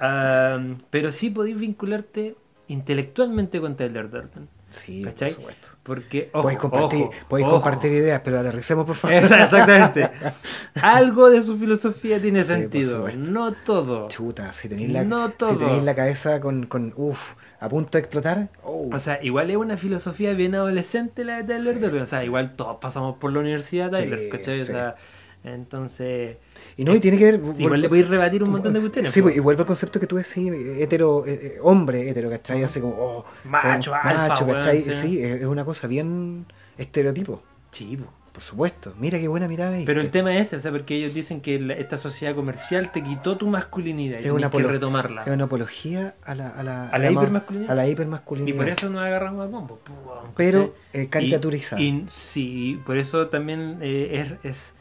Um, 0.00 0.78
pero 0.90 1.12
sí 1.12 1.30
podéis 1.30 1.56
vincularte 1.58 2.34
intelectualmente 2.68 3.60
con 3.60 3.76
Tyler 3.76 4.10
Durden. 4.10 4.48
Sí, 4.68 5.04
¿Cachai? 5.04 5.28
por 5.30 5.36
supuesto. 5.36 5.68
Porque, 5.84 6.28
ojo, 6.32 6.42
podéis 6.42 6.58
compartir, 6.60 7.02
ojo, 7.04 7.12
podéis 7.28 7.46
ojo. 7.46 7.54
compartir 7.56 7.92
ideas, 7.92 8.20
pero 8.24 8.40
aterricemos, 8.40 8.84
por 8.84 8.96
favor. 8.96 9.16
Exactamente. 9.16 10.10
Algo 10.82 11.30
de 11.30 11.42
su 11.42 11.56
filosofía 11.56 12.20
tiene 12.20 12.42
Sí, 12.42 12.48
sentido. 12.48 13.08
No 13.16 13.52
todo. 13.52 14.08
Chuta, 14.08 14.52
si 14.52 14.68
tenéis 14.68 14.90
la, 14.90 15.04
No 15.04 15.28
si 15.28 15.56
tenéis 15.56 15.82
la 15.84 15.94
cabeza 15.94 16.40
con, 16.40 16.66
con 16.66 16.92
uff, 16.96 17.34
a 17.60 17.68
punto 17.68 17.92
de 17.92 18.00
explotar, 18.00 18.48
oh, 18.64 18.90
O 18.92 18.98
sea, 18.98 19.22
igual 19.22 19.50
es 19.50 19.56
una 19.56 19.76
filosofía 19.76 20.34
bien 20.34 20.54
adolescente 20.56 21.24
la 21.24 21.36
de 21.42 21.44
Tyler 21.44 21.74
Sí, 21.76 21.80
Durden. 21.80 22.02
O 22.02 22.06
sea, 22.06 22.18
sí. 22.20 22.24
igual 22.26 22.56
todos 22.56 22.76
pasamos 22.80 23.16
por 23.18 23.32
la 23.32 23.38
universidad 23.40 23.90
de 23.90 23.98
Tyler, 24.00 24.28
¿cachai? 24.28 24.60
O 24.60 24.64
sea, 24.64 24.96
entonces. 25.44 26.36
y 26.76 26.84
no, 26.84 26.94
y 26.94 27.00
tiene 27.00 27.18
que 27.18 27.24
ver. 27.24 27.40
Igual 27.58 27.80
le 27.80 27.88
podéis 27.88 28.08
rebatir 28.08 28.42
un 28.42 28.50
montón 28.50 28.72
de 28.72 28.80
cuestiones. 28.80 29.12
Sí, 29.12 29.22
pues, 29.22 29.36
y 29.36 29.40
vuelve 29.40 29.62
al 29.62 29.66
concepto 29.66 29.98
que 30.00 30.06
tú 30.06 30.16
decís, 30.16 30.36
hetero, 30.78 31.24
eh, 31.26 31.32
eh, 31.42 31.58
hombre 31.62 32.08
hetero, 32.10 32.30
¿cachai? 32.30 32.62
Así 32.64 32.80
como, 32.80 32.94
oh, 32.94 33.24
Macho, 33.44 33.92
oh, 33.92 33.94
alfa, 33.94 34.28
macho, 34.28 34.44
weón, 34.44 34.58
¿cachai? 34.58 34.80
sí. 34.80 34.92
Sí, 34.92 35.22
es, 35.22 35.44
una 35.44 35.64
cosa 35.64 35.86
bien 35.86 36.46
estereotipo, 36.78 37.42
Sí, 37.70 37.96
po. 37.96 38.06
por 38.32 38.42
supuesto. 38.42 38.92
Mira 38.98 39.18
qué 39.18 39.28
buena 39.28 39.48
mirada. 39.48 39.76
Pero 39.86 40.00
el 40.00 40.10
tema 40.10 40.34
es 40.36 40.48
ese, 40.48 40.56
o 40.56 40.60
sea, 40.60 40.70
porque 40.72 40.94
ellos 40.96 41.14
dicen 41.14 41.40
que 41.40 41.58
la- 41.60 41.74
esta 41.74 41.96
sociedad 41.96 42.34
comercial 42.34 42.92
te 42.92 43.02
quitó 43.02 43.36
tu 43.36 43.46
masculinidad 43.46 44.20
y 44.20 44.24
Es 44.26 44.30
una 44.30 44.50
que 44.50 44.62
retomarla. 44.62 45.22
Es 45.22 45.28
una 45.32 45.44
apología 45.44 46.14
a 46.24 46.34
la, 46.34 46.48
a 46.50 46.62
la, 46.62 46.88
¿A 46.90 46.98
la 46.98 47.10
ma- 47.10 47.20
hipermasculinidad? 47.22 47.70
A 47.70 47.74
la 47.74 47.86
Y 47.88 47.90
hipermasculinidad. 47.92 48.56
por 48.56 48.68
eso 48.68 48.90
nos 48.90 49.02
agarramos 49.02 49.44
a 49.44 49.48
bombo. 49.48 49.78
Pero 50.36 50.74
eh, 50.92 51.08
caricaturizada. 51.08 51.80
Y, 51.80 51.86
y 51.88 52.04
sí, 52.08 52.80
por 52.84 52.98
eso 52.98 53.28
también 53.28 53.78
eh, 53.80 54.36
es, 54.42 54.50
es, 54.50 54.74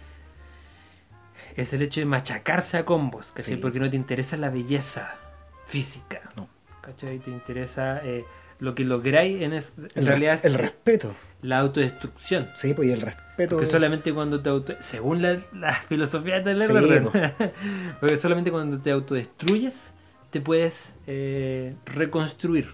es 1.56 1.74
el 1.74 1.82
hecho 1.82 2.00
de 2.02 2.06
machacarse 2.06 2.78
a 2.78 2.86
combos, 2.86 3.32
¿cachai? 3.32 3.56
Sí. 3.56 3.62
Porque 3.62 3.80
no 3.80 3.90
te 3.90 3.96
interesa 3.96 4.38
la 4.38 4.50
belleza 4.50 5.16
física, 5.66 6.22
No. 6.36 6.48
¿cachai? 6.82 7.20
Te 7.20 7.32
interesa 7.32 8.02
eh, 8.04 8.26
lo 8.60 8.76
que 8.76 8.84
lográis 8.84 9.42
en, 9.42 9.54
es- 9.54 9.74
en 9.78 9.90
El, 9.96 10.08
realidad 10.08 10.34
res- 10.36 10.46
el 10.46 10.52
es 10.56 10.62
respeto. 10.62 11.16
la 11.42 11.60
autodestrucción. 11.60 12.50
Sí, 12.56 12.74
pues 12.74 12.88
y 12.90 12.92
el 12.92 13.02
respeto. 13.02 13.56
Porque 13.56 13.70
solamente 13.72 14.14
cuando 14.14 14.42
te 14.42 14.50
auto... 14.50 14.76
Según 14.80 15.22
la, 15.22 15.40
la 15.54 15.74
filosofía 15.74 16.40
de 16.42 16.58
Sí, 16.60 16.72
Taylor 16.74 17.12
porque 18.00 18.18
solamente 18.18 18.52
cuando 18.52 18.80
te 18.80 18.92
autodestruyes 18.92 19.94
te 20.32 20.42
puedes 20.42 20.94
eh, 21.08 21.76
reconstruir. 21.86 22.74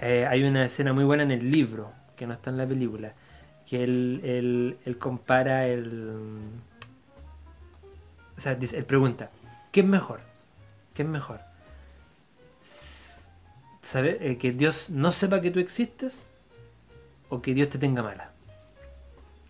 Eh, 0.00 0.26
hay 0.28 0.44
una 0.44 0.64
escena 0.64 0.92
muy 0.92 1.04
buena 1.04 1.22
en 1.22 1.30
el 1.30 1.50
libro, 1.50 1.92
que 2.16 2.26
no 2.26 2.34
está 2.34 2.50
en 2.50 2.58
la 2.58 2.66
película, 2.66 3.14
que 3.68 3.82
él, 3.82 4.20
él- 4.24 4.76
él 4.84 4.98
compara 4.98 5.66
el... 5.66 6.12
O 8.36 8.40
sea, 8.40 8.54
dice- 8.54 8.76
él 8.76 8.84
pregunta, 8.84 9.30
¿qué 9.72 9.80
es 9.80 9.86
mejor? 9.86 10.20
¿Qué 10.94 11.02
es 11.02 11.08
mejor? 11.08 11.40
¿Sabe, 13.82 14.18
eh, 14.20 14.36
¿Que 14.38 14.52
Dios 14.52 14.90
no 14.90 15.12
sepa 15.12 15.40
que 15.40 15.50
tú 15.50 15.60
existes 15.60 16.28
o 17.28 17.40
que 17.40 17.54
Dios 17.54 17.70
te 17.70 17.78
tenga 17.78 18.02
mala? 18.02 18.30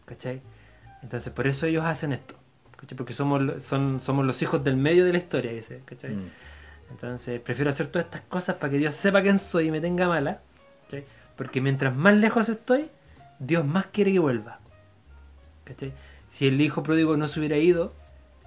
¿Cachai? 0.05 0.43
Entonces, 1.03 1.33
por 1.33 1.47
eso 1.47 1.67
ellos 1.67 1.85
hacen 1.85 2.13
esto. 2.13 2.35
¿cachai? 2.77 2.97
Porque 2.97 3.13
somos, 3.15 3.63
son, 3.63 4.01
somos 4.03 4.27
los 4.27 4.41
hijos 4.43 4.63
del 4.63 4.77
medio 4.77 5.05
de 5.05 5.13
la 5.13 5.19
historia, 5.19 5.53
dice. 5.53 5.81
¿cachai? 5.87 6.15
Mm. 6.15 6.31
Entonces, 6.91 7.41
prefiero 7.41 7.71
hacer 7.71 7.87
todas 7.89 8.05
estas 8.07 8.23
cosas 8.23 8.57
para 8.57 8.71
que 8.71 8.79
Dios 8.79 8.95
sepa 8.95 9.23
quién 9.23 9.39
soy 9.39 9.69
y 9.69 9.71
me 9.71 9.81
tenga 9.81 10.07
mala. 10.07 10.41
¿cachai? 10.85 11.05
Porque 11.37 11.61
mientras 11.61 11.95
más 11.97 12.15
lejos 12.15 12.49
estoy, 12.51 12.91
Dios 13.39 13.65
más 13.65 13.87
quiere 13.87 14.13
que 14.13 14.19
vuelva. 14.19 14.61
¿cachai? 15.65 15.93
Si 16.31 16.47
el 16.47 16.61
hijo 16.61 16.83
pródigo 16.83 17.17
no 17.17 17.27
se 17.27 17.39
hubiera 17.41 17.57
ido, 17.57 17.95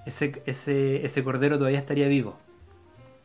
ese, 0.09 0.41
ese, 0.45 1.05
ese 1.05 1.23
cordero 1.23 1.57
todavía 1.57 1.79
estaría 1.79 2.07
vivo. 2.07 2.37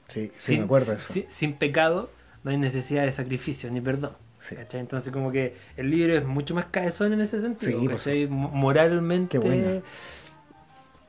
Sí, 0.09 0.31
sí, 0.37 0.59
me 0.59 0.65
acuerdo 0.65 0.93
eso. 0.93 1.13
sin- 1.13 1.27
sin 1.31 1.55
pecado 1.55 2.11
no 2.43 2.51
hay 2.51 2.57
necesidad 2.59 3.05
de 3.05 3.13
sacrificio 3.13 3.71
ni 3.71 3.81
perdón. 3.81 4.13
Sí. 4.39 4.55
Entonces 4.75 5.11
como 5.13 5.33
que 5.33 5.57
el 5.77 5.91
libro 5.91 6.15
es 6.19 6.25
mucho 6.27 6.55
más 6.55 6.67
cabezón 6.71 7.15
en 7.15 7.23
ese 7.23 7.41
sentido. 7.41 7.99
Sí. 7.99 8.27
Mo- 8.29 8.51
Moralmente. 8.51 9.41
Qué. 9.41 9.83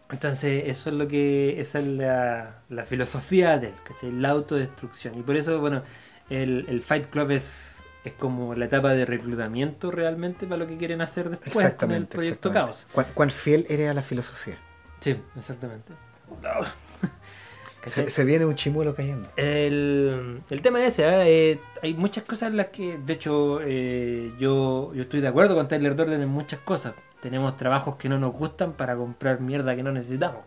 Entonces 0.10 0.64
eso 0.68 0.90
es 0.90 0.96
lo 0.96 1.08
que. 1.08 1.60
Esa 1.60 1.80
es 1.80 1.88
la, 1.88 2.62
la 2.70 2.86
filosofía 2.86 3.58
de 3.58 3.68
él, 3.68 3.74
¿cachai? 3.84 4.12
La 4.12 4.30
autodestrucción. 4.30 5.18
Y 5.18 5.24
por 5.24 5.36
eso, 5.36 5.60
bueno, 5.60 5.82
el, 6.30 6.66
el 6.70 6.82
Fight 6.82 7.08
Club 7.08 7.32
es, 7.32 7.78
es 8.06 8.14
como 8.14 8.54
la 8.56 8.66
etapa 8.66 8.94
de 8.94 9.06
reclutamiento 9.06 9.92
realmente 9.92 10.46
para 10.46 10.58
lo 10.60 10.68
que 10.68 10.78
quieren 10.78 11.02
hacer 11.02 11.30
después 11.32 11.74
con 11.74 11.92
el 11.92 12.06
proyecto. 12.08 12.52
Caos. 12.52 12.86
¿Cuán, 12.94 13.08
cuán 13.14 13.32
fiel 13.32 13.66
eres 13.68 13.90
a 13.90 13.94
la 13.94 14.02
filosofía? 14.04 14.58
Sí, 15.06 15.16
exactamente. 15.38 15.94
Se, 17.86 18.24
viene 18.24 18.44
un 18.48 18.56
chimuelo 18.56 18.96
cayendo. 18.96 19.30
El, 19.36 20.42
el 20.50 20.62
tema 20.64 20.84
es 20.84 20.94
ese, 20.94 21.04
¿eh? 21.08 21.52
Eh, 21.52 21.60
hay 21.84 21.94
muchas 21.94 22.24
cosas 22.24 22.50
en 22.50 22.58
las 22.58 22.70
que, 22.70 22.98
de 22.98 23.14
hecho, 23.14 23.60
eh, 23.62 24.32
yo, 24.40 24.92
yo 24.96 25.04
estoy 25.04 25.22
de 25.22 25.28
acuerdo 25.28 25.54
con 25.54 25.68
Tyler 25.68 25.96
Durden 25.96 26.20
en 26.24 26.30
muchas 26.30 26.60
cosas. 26.62 26.96
Tenemos 27.22 27.56
trabajos 27.56 27.98
que 27.98 28.10
no 28.10 28.18
nos 28.18 28.34
gustan 28.34 28.74
para 28.74 28.96
comprar 28.96 29.40
mierda 29.40 29.76
que 29.76 29.84
no 29.84 29.92
necesitamos. 29.92 30.40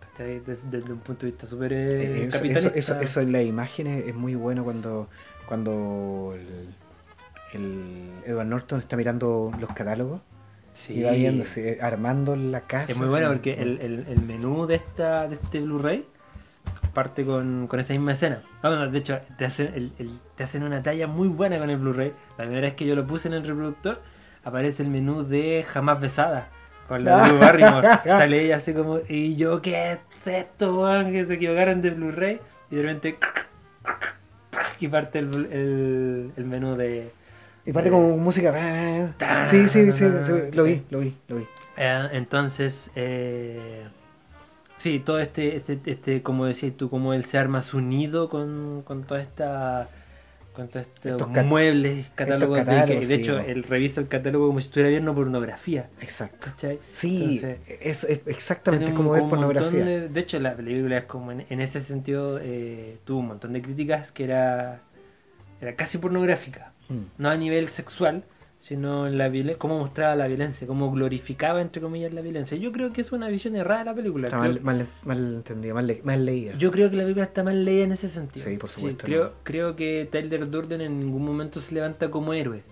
¿Cachai? 0.00 0.40
Des- 0.40 0.70
Desde, 0.70 0.90
un 0.90 1.00
punto 1.00 1.26
de 1.26 1.32
vista 1.32 1.46
súper 1.46 1.74
eh, 1.74 2.24
eso, 2.24 2.42
eso, 2.42 2.70
eso, 2.74 2.98
eso 2.98 3.20
en 3.20 3.32
las 3.32 3.42
imágenes 3.42 4.06
es 4.06 4.14
muy 4.14 4.34
bueno 4.34 4.64
cuando, 4.64 5.08
cuando 5.46 6.32
el, 6.34 6.74
el 7.52 8.10
Edward 8.24 8.46
Norton 8.46 8.80
está 8.80 8.96
mirando 8.96 9.52
los 9.60 9.68
catálogos 9.74 10.22
Sí. 10.74 10.94
y 10.94 11.02
va 11.04 11.12
viendo, 11.12 11.44
sí, 11.46 11.62
armando 11.80 12.36
la 12.36 12.60
casa. 12.60 12.92
Es 12.92 12.98
muy 12.98 13.08
bueno 13.08 13.28
porque 13.28 13.54
el, 13.54 13.80
el- 13.80 14.06
el 14.08 14.20
menú 14.20 14.66
de 14.66 14.74
esta 14.74 15.26
de 15.28 15.36
este 15.36 15.60
Blu-ray 15.60 16.04
parte 16.92 17.24
con, 17.24 17.66
con 17.68 17.80
esa 17.80 17.92
misma 17.94 18.12
escena. 18.12 18.42
Ah, 18.62 18.68
bueno, 18.68 18.88
de 18.88 18.98
hecho, 18.98 19.18
te 19.38 19.44
hacen, 19.46 19.68
el- 19.74 19.92
el- 19.98 20.18
te 20.36 20.44
hacen 20.44 20.62
una 20.62 20.82
talla 20.82 21.06
muy 21.06 21.28
buena 21.28 21.58
con 21.58 21.70
el 21.70 21.76
Blu-ray. 21.78 22.12
La 22.38 22.44
primera 22.44 22.66
vez 22.66 22.74
que 22.74 22.86
yo 22.86 22.94
lo 22.94 23.06
puse 23.06 23.28
en 23.28 23.34
el 23.34 23.46
reproductor, 23.46 24.02
aparece 24.44 24.82
el 24.82 24.90
menú 24.90 25.24
de 25.24 25.64
Jamás 25.72 26.00
Besada. 26.00 26.48
Con 26.88 27.02
la 27.04 27.26
Drew 27.26 27.38
Barrymore. 27.38 27.88
Sale 28.04 28.42
ella 28.44 28.56
así 28.56 28.74
como, 28.74 28.98
¿y 29.08 29.36
yo 29.36 29.62
qué 29.62 29.92
es 29.92 29.98
esto, 30.26 30.80
weón? 30.80 31.12
Que 31.12 31.24
se 31.24 31.34
equivocaron 31.34 31.80
de 31.82 31.90
Blu-ray. 31.90 32.40
Y 32.70 32.76
de 32.76 32.82
repente, 32.82 33.16
y 34.80 34.88
parte 34.88 35.18
el, 35.20 35.34
el, 35.50 36.32
el 36.36 36.44
menú 36.44 36.76
de... 36.76 37.10
Y 37.66 37.72
parte 37.72 37.90
con 37.90 38.20
música. 38.20 39.14
Sí, 39.44 39.68
sí, 39.68 39.90
sí, 39.90 40.06
sí, 40.22 40.32
lo 40.52 40.64
vi, 40.64 40.82
lo 40.90 40.98
vi, 41.00 41.14
lo 41.28 41.36
vi. 41.36 41.46
Eh, 41.76 42.08
entonces, 42.12 42.90
eh, 42.94 43.84
sí, 44.76 45.00
todo 45.04 45.18
este, 45.18 45.56
este, 45.56 45.78
este, 45.86 46.22
como 46.22 46.46
decías 46.46 46.72
tú, 46.76 46.90
como 46.90 47.14
él 47.14 47.24
se 47.24 47.38
arma 47.38 47.62
su 47.62 47.80
nido 47.80 48.28
con, 48.28 48.82
con 48.84 49.04
toda 49.04 49.22
esta, 49.22 49.88
con 50.54 50.68
todos 50.68 50.86
estos 50.86 51.12
Estos 51.12 51.28
muebles, 51.44 52.10
catálogos, 52.14 52.58
de- 52.58 52.64
catálogos, 52.64 53.08
de 53.08 53.16
sí, 53.16 53.20
hecho, 53.22 53.38
él 53.40 53.62
revisa 53.64 54.00
el 54.00 54.08
catálogo 54.08 54.46
como 54.48 54.60
si 54.60 54.66
estuviera 54.66 54.90
viendo 54.90 55.14
pornografía, 55.14 55.88
Exacto. 56.00 56.50
¿cachai? 56.50 56.78
Sí, 56.92 57.40
Entonces, 57.40 57.58
es 57.80 58.04
exactamente 58.26 58.92
como 58.92 59.10
ver 59.10 59.22
pornografía. 59.22 59.84
De, 59.84 60.08
de 60.08 60.20
hecho, 60.20 60.38
la 60.38 60.54
película 60.54 60.98
es 60.98 61.04
como 61.04 61.32
en, 61.32 61.46
en 61.48 61.60
ese 61.60 61.80
sentido 61.80 62.38
eh, 62.42 62.98
tuvo 63.04 63.20
un 63.20 63.28
montón 63.28 63.52
de 63.54 63.62
críticas 63.62 64.12
que 64.12 64.24
era, 64.24 64.80
era 65.60 65.74
casi 65.76 65.98
pornográfica 65.98 66.73
Mm. 66.88 66.98
no 67.18 67.28
a 67.30 67.36
nivel 67.36 67.68
sexual, 67.68 68.24
sino 68.58 69.06
en 69.06 69.18
la 69.18 69.28
violencia, 69.28 69.58
cómo 69.58 69.78
mostraba 69.78 70.16
la 70.16 70.26
violencia, 70.26 70.66
cómo 70.66 70.90
glorificaba, 70.90 71.60
entre 71.60 71.82
comillas, 71.82 72.12
la 72.14 72.22
violencia. 72.22 72.56
Yo 72.56 72.72
creo 72.72 72.92
que 72.94 73.02
es 73.02 73.12
una 73.12 73.28
visión 73.28 73.56
errada 73.56 73.80
de 73.80 73.84
la 73.86 73.94
película. 73.94 74.26
Está 74.28 74.38
mal, 74.38 74.60
mal, 74.62 74.86
mal 75.04 75.18
entendida, 75.36 75.74
mal, 75.74 75.86
le- 75.86 76.00
mal 76.02 76.24
leída. 76.24 76.56
yo 76.56 76.70
creo 76.70 76.88
que 76.88 76.96
la 76.96 77.02
película 77.02 77.26
está 77.26 77.42
mal 77.44 77.62
leída 77.64 77.84
en 77.84 77.92
ese 77.92 78.08
sentido. 78.08 78.46
Sí, 78.46 78.56
por 78.56 78.70
supuesto, 78.70 79.04
creo, 79.04 79.24
no. 79.24 79.30
creo 79.42 79.76
que 79.76 80.08
Tyler 80.10 80.48
Durden 80.50 80.80
en 80.80 80.98
ningún 80.98 81.24
momento 81.26 81.60
se 81.60 81.74
levanta 81.74 82.10
como 82.10 82.32
héroe. 82.32 82.62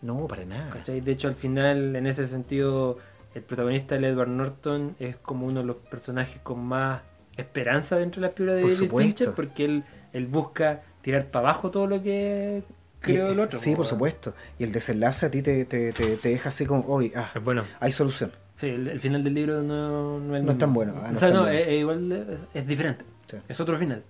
No, 0.00 0.26
para 0.28 0.44
nada. 0.44 0.70
¿cachai? 0.70 1.00
De 1.00 1.10
hecho, 1.12 1.26
al 1.28 1.34
final, 1.34 1.94
en 1.96 2.06
ese 2.06 2.26
sentido, 2.28 2.98
el 3.34 3.42
protagonista, 3.42 3.96
el 3.96 4.04
Edward 4.04 4.28
Norton, 4.28 4.94
es 5.00 5.16
como 5.16 5.46
uno 5.46 5.60
de 5.60 5.66
los 5.66 5.76
personajes 5.76 6.40
con 6.42 6.64
más 6.64 7.02
esperanza 7.36 7.96
dentro 7.96 8.20
de 8.20 8.26
las 8.28 8.34
películas 8.34 8.56
de 8.56 8.86
Por 8.86 9.00
David. 9.00 9.06
Fincher, 9.06 9.32
porque 9.32 9.64
él, 9.64 9.84
él 10.12 10.26
busca 10.26 10.82
tirar 11.02 11.26
para 11.32 11.48
abajo 11.48 11.70
todo 11.72 11.86
lo 11.88 12.00
que 12.02 12.62
creó 13.02 13.28
Y- 13.28 13.32
el 13.32 13.40
otro. 13.40 13.58
Sí, 13.58 13.70
po, 13.72 13.78
por 13.78 13.86
supuesto. 13.86 14.34
Y 14.58 14.64
el 14.64 14.72
desenlace 14.72 15.26
a 15.26 15.30
ti 15.30 15.42
te, 15.42 15.64
te, 15.66 15.92
te, 15.92 16.16
te 16.16 16.28
deja 16.30 16.48
así 16.48 16.64
como, 16.64 16.86
hoy, 16.86 17.12
ah, 17.14 17.30
Es 17.34 17.42
bueno. 17.44 17.64
hay 17.80 17.92
solución. 17.92 18.32
Sí, 18.54 18.68
el, 18.68 18.88
el 18.88 19.00
final 19.00 19.22
del 19.24 19.34
libro 19.34 19.62
no, 19.62 20.18
no 20.20 20.34
es, 20.36 20.40
el 20.40 20.46
No 20.46 20.52
es 20.52 20.58
tan 20.58 20.72
bueno, 20.72 20.94
ah, 21.02 21.08
no 21.10 21.16
o 21.16 21.20
sea, 21.20 21.28
no, 21.30 21.42
bueno. 21.42 21.52
es, 21.58 21.68
es 21.68 21.80
igual, 21.80 22.12
es, 22.12 22.40
es 22.54 22.66
diferente. 22.66 23.04
Sí. 23.30 23.36
Es 23.48 23.60
otro 23.60 23.76
final. 23.76 24.02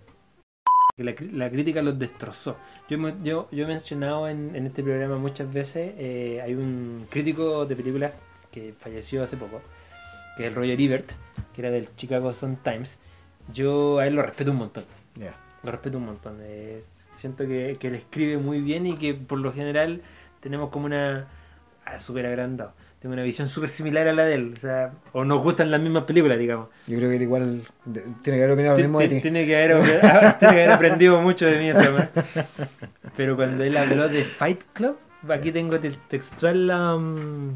Que 0.97 1.05
la, 1.05 1.15
la 1.33 1.51
crítica 1.51 1.81
los 1.81 1.99
destrozó. 1.99 2.57
Yo, 2.91 2.99
yo, 3.23 3.49
yo 3.51 3.65
he 3.65 3.67
mencionado 3.67 4.29
en, 4.29 4.55
en 4.55 4.67
este 4.67 4.83
programa 4.83 5.17
muchas 5.17 5.51
veces, 5.53 5.95
eh, 5.97 6.41
hay 6.45 6.55
un 6.55 7.07
crítico 7.09 7.65
de 7.65 7.77
películas 7.77 8.13
que 8.51 8.75
falleció 8.79 9.23
hace 9.23 9.37
poco, 9.39 9.63
que 10.37 10.43
es 10.45 10.49
el 10.51 10.55
Roger 10.55 10.79
Ebert, 10.79 11.13
que 11.55 11.63
era 11.63 11.71
del 11.71 11.89
Chicago 11.97 12.33
Sun 12.35 12.57
Times. 12.57 12.99
Yo 13.55 13.99
a 14.01 14.07
él 14.07 14.15
lo 14.17 14.23
respeto 14.23 14.51
un 14.51 14.59
montón. 14.59 14.85
Ya. 15.15 15.35
Lo 15.63 15.71
respeto 15.71 15.99
un 15.99 16.07
montón. 16.07 16.39
eh, 16.41 16.83
siento 17.15 17.47
que, 17.47 17.77
que 17.79 17.89
él 17.89 17.95
escribe 17.95 18.39
muy 18.39 18.61
bien 18.61 18.87
y 18.87 18.97
que 18.97 19.15
por 19.15 19.39
lo 19.39 19.53
general 19.53 20.03
tenemos 20.41 20.71
como 20.71 20.87
una... 20.87 21.27
Ah, 21.85 21.99
súper 21.99 22.27
agrandado. 22.27 22.73
Tengo 23.01 23.13
una 23.15 23.25
visión 23.25 23.49
súper 23.49 23.69
similar 23.69 24.07
a 24.07 24.13
la 24.13 24.25
de 24.25 24.35
él. 24.35 24.55
O 24.57 24.61
sea, 24.61 24.93
o 25.13 25.25
nos 25.25 25.43
gustan 25.43 25.71
las 25.73 25.81
mismas 25.81 26.05
películas, 26.05 26.39
digamos. 26.39 26.69
Yo 26.87 26.97
creo 26.97 27.11
que 27.11 27.17
él 27.17 27.23
igual 27.23 27.63
de- 27.85 28.03
tiene 28.23 28.39
que 28.39 28.45
haber 28.45 28.51
opinado 28.53 28.77
lo 28.77 28.83
mismo 28.83 29.01
de 29.01 29.09
ti- 29.09 29.15
ti. 29.17 29.21
Tiene 29.23 29.45
que, 29.47 29.57
haber, 29.57 29.81
tiene 30.39 30.39
que 30.39 30.47
haber 30.63 30.71
aprendido 30.71 31.21
mucho 31.21 31.47
de 31.47 31.59
mí 31.59 31.69
ese 31.71 31.89
hombre. 31.89 32.09
Pero 33.17 33.35
cuando 33.37 33.65
él 33.65 33.77
habló 33.77 34.09
de 34.09 34.23
Fight 34.25 34.63
Club, 34.73 34.97
aquí 35.29 35.51
tengo 35.53 35.79
te- 35.81 35.91
textual 36.09 36.67
la, 36.69 36.97
mm, 36.97 37.51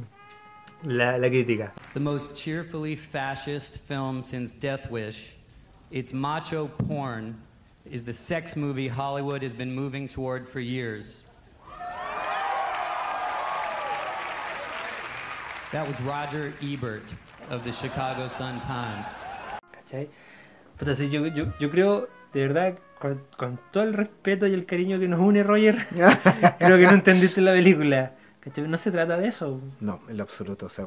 la, 0.84 1.18
la 1.18 1.28
crítica. 1.28 1.72
The 1.94 2.00
most 2.00 2.34
cheerfully 2.34 2.96
fascist 2.96 3.78
film 3.86 4.22
since 4.22 4.52
Death 4.58 4.90
Wish. 4.90 5.36
It's 5.92 6.12
macho 6.12 6.68
porn 6.88 7.36
is 7.90 8.02
the 8.02 8.12
sex 8.12 8.56
movie 8.56 8.88
Hollywood 8.88 9.42
has 9.42 9.54
been 9.54 9.74
moving 9.74 10.08
toward 10.08 10.46
for 10.46 10.60
years. 10.60 11.24
That 15.72 15.86
was 15.86 16.00
Roger 16.02 16.52
Ebert 16.62 17.14
of 17.50 17.64
the 17.64 17.72
Chicago 17.72 18.28
Sun-Times. 18.28 19.08
¿Cachai? 19.72 20.08
Puta, 20.78 20.94
sí, 20.94 21.10
yo, 21.10 21.26
yo, 21.26 21.52
yo 21.58 21.70
creo, 21.70 22.08
de 22.32 22.40
verdad, 22.46 22.78
con, 22.98 23.22
con 23.36 23.58
todo 23.70 23.84
el 23.84 23.94
respeto 23.94 24.46
y 24.46 24.54
el 24.54 24.64
cariño 24.64 24.98
que 24.98 25.08
nos 25.08 25.20
une, 25.20 25.42
Roger, 25.42 25.76
creo 26.58 26.78
que 26.78 26.86
no 26.86 26.92
entendiste 26.92 27.40
la 27.40 27.52
película. 27.52 28.14
¿Cachai? 28.40 28.66
No 28.68 28.76
se 28.76 28.90
trata 28.90 29.16
de 29.16 29.28
eso. 29.28 29.60
No, 29.80 30.00
en 30.08 30.16
lo 30.16 30.22
absoluto. 30.22 30.66
O 30.66 30.70
sea, 30.70 30.86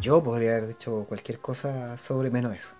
yo 0.00 0.22
podría 0.22 0.52
haber 0.52 0.68
dicho 0.68 1.04
cualquier 1.08 1.38
cosa 1.38 1.96
sobre 1.98 2.30
menos 2.30 2.54
eso. 2.56 2.70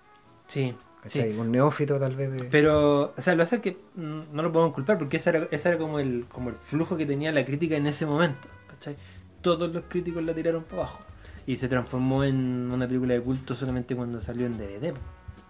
Sí, 0.47 0.75
¿cachai? 1.03 1.33
sí. 1.33 1.39
Un 1.39 1.51
neófito 1.51 1.99
tal 1.99 2.15
vez 2.17 2.33
de... 2.33 2.45
Pero, 2.45 3.15
o 3.17 3.21
sea, 3.21 3.35
lo 3.35 3.43
hace 3.43 3.61
que 3.61 3.79
mm, 3.95 4.21
no 4.33 4.43
lo 4.43 4.53
podemos 4.53 4.75
culpar 4.75 4.99
porque 4.99 5.17
ese 5.19 5.31
era, 5.31 5.49
ese 5.51 5.69
era 5.69 5.79
como, 5.79 5.99
el, 5.99 6.27
como 6.31 6.51
el 6.51 6.57
flujo 6.57 6.97
que 6.97 7.07
tenía 7.07 7.33
la 7.33 7.45
crítica 7.45 7.77
en 7.77 7.87
ese 7.87 8.07
momento. 8.07 8.49
¿cachai? 8.69 8.97
Todos 9.43 9.73
los 9.73 9.85
críticos 9.89 10.23
la 10.23 10.35
tiraron 10.35 10.65
para 10.65 10.83
abajo. 10.83 11.01
y 11.47 11.57
se 11.57 11.69
transformó 11.69 12.25
en 12.25 12.71
una 12.71 12.87
película 12.87 13.15
de 13.15 13.21
culto 13.21 13.55
solamente 13.55 13.97
cuando 13.97 14.21
salió 14.21 14.47
en 14.47 14.59
DVD. 14.59 14.95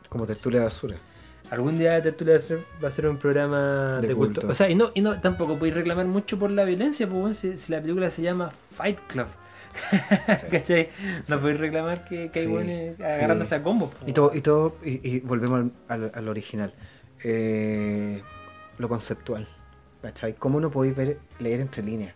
Como 0.08 0.26
tertulia 0.26 0.60
de 0.60 0.64
basura. 0.64 0.96
Algún 1.50 1.78
día 1.78 2.00
Tertulia 2.00 2.38
ser, 2.38 2.64
va 2.82 2.88
a 2.88 2.90
ser 2.92 3.08
un 3.08 3.16
programa 3.16 3.98
De 4.00 4.08
de, 4.08 4.14
culto. 4.14 4.40
culto. 4.40 4.52
O 4.52 4.54
sea, 4.54 4.70
y 4.70 4.76
no, 4.76 4.92
y 4.94 5.00
no 5.00 5.20
tampoco 5.20 5.58
podéis 5.58 5.74
reclamar 5.74 6.06
mucho 6.06 6.38
por 6.38 6.50
la 6.50 6.64
violencia, 6.64 7.08
pues 7.08 7.38
si 7.38 7.72
la 7.72 7.80
película 7.80 8.08
se 8.10 8.22
llama 8.22 8.52
Fight 8.76 9.00
Club. 9.08 9.26
¿Cachai? 10.50 10.88
No 11.28 11.36
Sí. 11.36 11.40
podéis 11.40 11.60
reclamar 11.60 12.04
que, 12.04 12.30
que 12.30 12.40
hay 12.40 12.46
buenos 12.46 13.00
agarrándose 13.00 13.54
a 13.54 13.62
combo. 13.62 13.90
pues. 13.90 14.10
Y 14.10 14.12
todo, 14.12 14.32
y 14.34 14.40
todo, 14.40 14.76
y, 14.84 15.08
y 15.16 15.20
volvemos 15.20 15.60
al, 15.88 16.02
al- 16.04 16.12
al 16.14 16.28
original. 16.28 16.72
Eh, 17.24 18.22
lo 18.78 18.88
conceptual. 18.88 19.46
¿Cachai? 20.02 20.34
¿Cómo 20.34 20.60
no 20.60 20.70
podéis 20.70 20.96
ver, 20.96 21.18
leer 21.38 21.60
entre 21.60 21.82
líneas? 21.82 22.14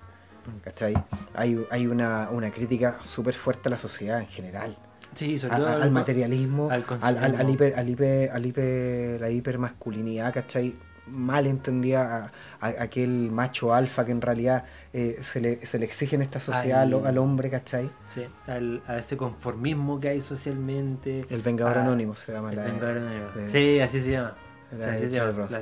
¿Cachai? 0.62 0.94
Hay, 1.34 1.64
hay 1.70 1.86
una, 1.86 2.28
una 2.30 2.50
crítica 2.50 2.98
súper 3.02 3.34
fuerte 3.34 3.68
a 3.68 3.70
la 3.70 3.78
sociedad 3.78 4.20
en 4.20 4.26
general. 4.26 4.76
Sí, 5.14 5.38
sobre 5.38 5.56
todo 5.56 5.66
a- 5.68 5.72
al, 5.74 5.82
al- 5.82 5.90
materialismo, 5.90 6.70
al 6.70 6.84
al, 7.02 7.36
al, 7.36 7.50
hiper, 7.50 7.74
al 7.78 7.88
hiper, 7.88 8.30
hiper, 8.46 9.20
la 9.20 9.30
hipermasculinidad, 9.30 10.32
¿cachai? 10.34 10.74
Mal 11.06 11.46
entendida 11.46 12.32
a, 12.60 12.66
a- 12.66 12.82
aquel 12.82 13.30
macho 13.30 13.74
alfa 13.74 14.04
que 14.06 14.12
en 14.12 14.22
realidad 14.22 14.64
eh, 14.92 15.18
se, 15.22 15.40
le, 15.40 15.66
se 15.66 15.78
le 15.78 15.84
exige 15.84 16.16
en 16.16 16.22
esta 16.22 16.40
sociedad 16.40 16.80
al, 16.82 17.18
hombre, 17.18 17.50
¿cachai? 17.50 17.90
Sí, 18.06 18.24
al- 18.46 18.80
a 18.86 18.96
ese 18.98 19.16
conformismo 19.16 20.00
que 20.00 20.08
hay 20.08 20.20
socialmente. 20.20 21.26
El 21.28 21.42
Vengador 21.42 21.76
a- 21.78 21.82
Anónimo 21.82 22.16
se 22.16 22.32
llama 22.32 22.50
El 22.50 22.56
la 22.56 22.64
Vengador 22.64 22.96
Anónimo. 22.98 23.26
de- 23.34 23.48
Sí, 23.48 23.80
así 23.80 24.00
se 24.00 24.12
llama. 24.12 24.34
la 24.78 24.84
Sí, 24.84 24.90
así 25.04 25.08
se 25.08 25.14
llama. 25.14 25.48
La. 25.50 25.60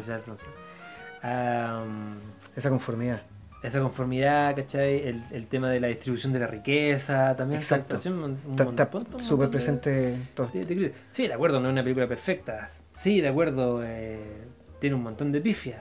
Am, 1.22 2.18
esa 2.56 2.68
conformidad. 2.70 3.22
esa 3.62 3.80
conformidad, 3.80 4.56
¿cachai? 4.56 5.06
El, 5.06 5.22
el 5.30 5.46
tema 5.46 5.70
de 5.70 5.78
la 5.78 5.86
distribución 5.88 6.32
de 6.32 6.40
la 6.40 6.48
riqueza, 6.48 7.36
también 7.36 7.60
Exacto. 7.60 7.94
está 7.94 8.08
un, 8.10 8.18
montón- 8.20 9.20
súper 9.20 9.46
de- 9.46 9.52
presente 9.52 10.14
en 10.14 10.28
todo 10.34 10.48
de- 10.48 10.60
esto. 10.62 10.74
de- 10.74 10.94
Sí, 11.12 11.28
de 11.28 11.34
acuerdo, 11.34 11.60
no 11.60 11.68
es 11.68 11.72
una 11.72 11.82
película 11.82 12.06
perfecta. 12.08 12.68
Sí, 12.96 13.20
de 13.20 13.28
acuerdo, 13.28 13.82
eh, 13.84 14.20
tiene 14.82 14.96
un 14.96 15.02
montón 15.04 15.30
de 15.30 15.40
pifias. 15.40 15.80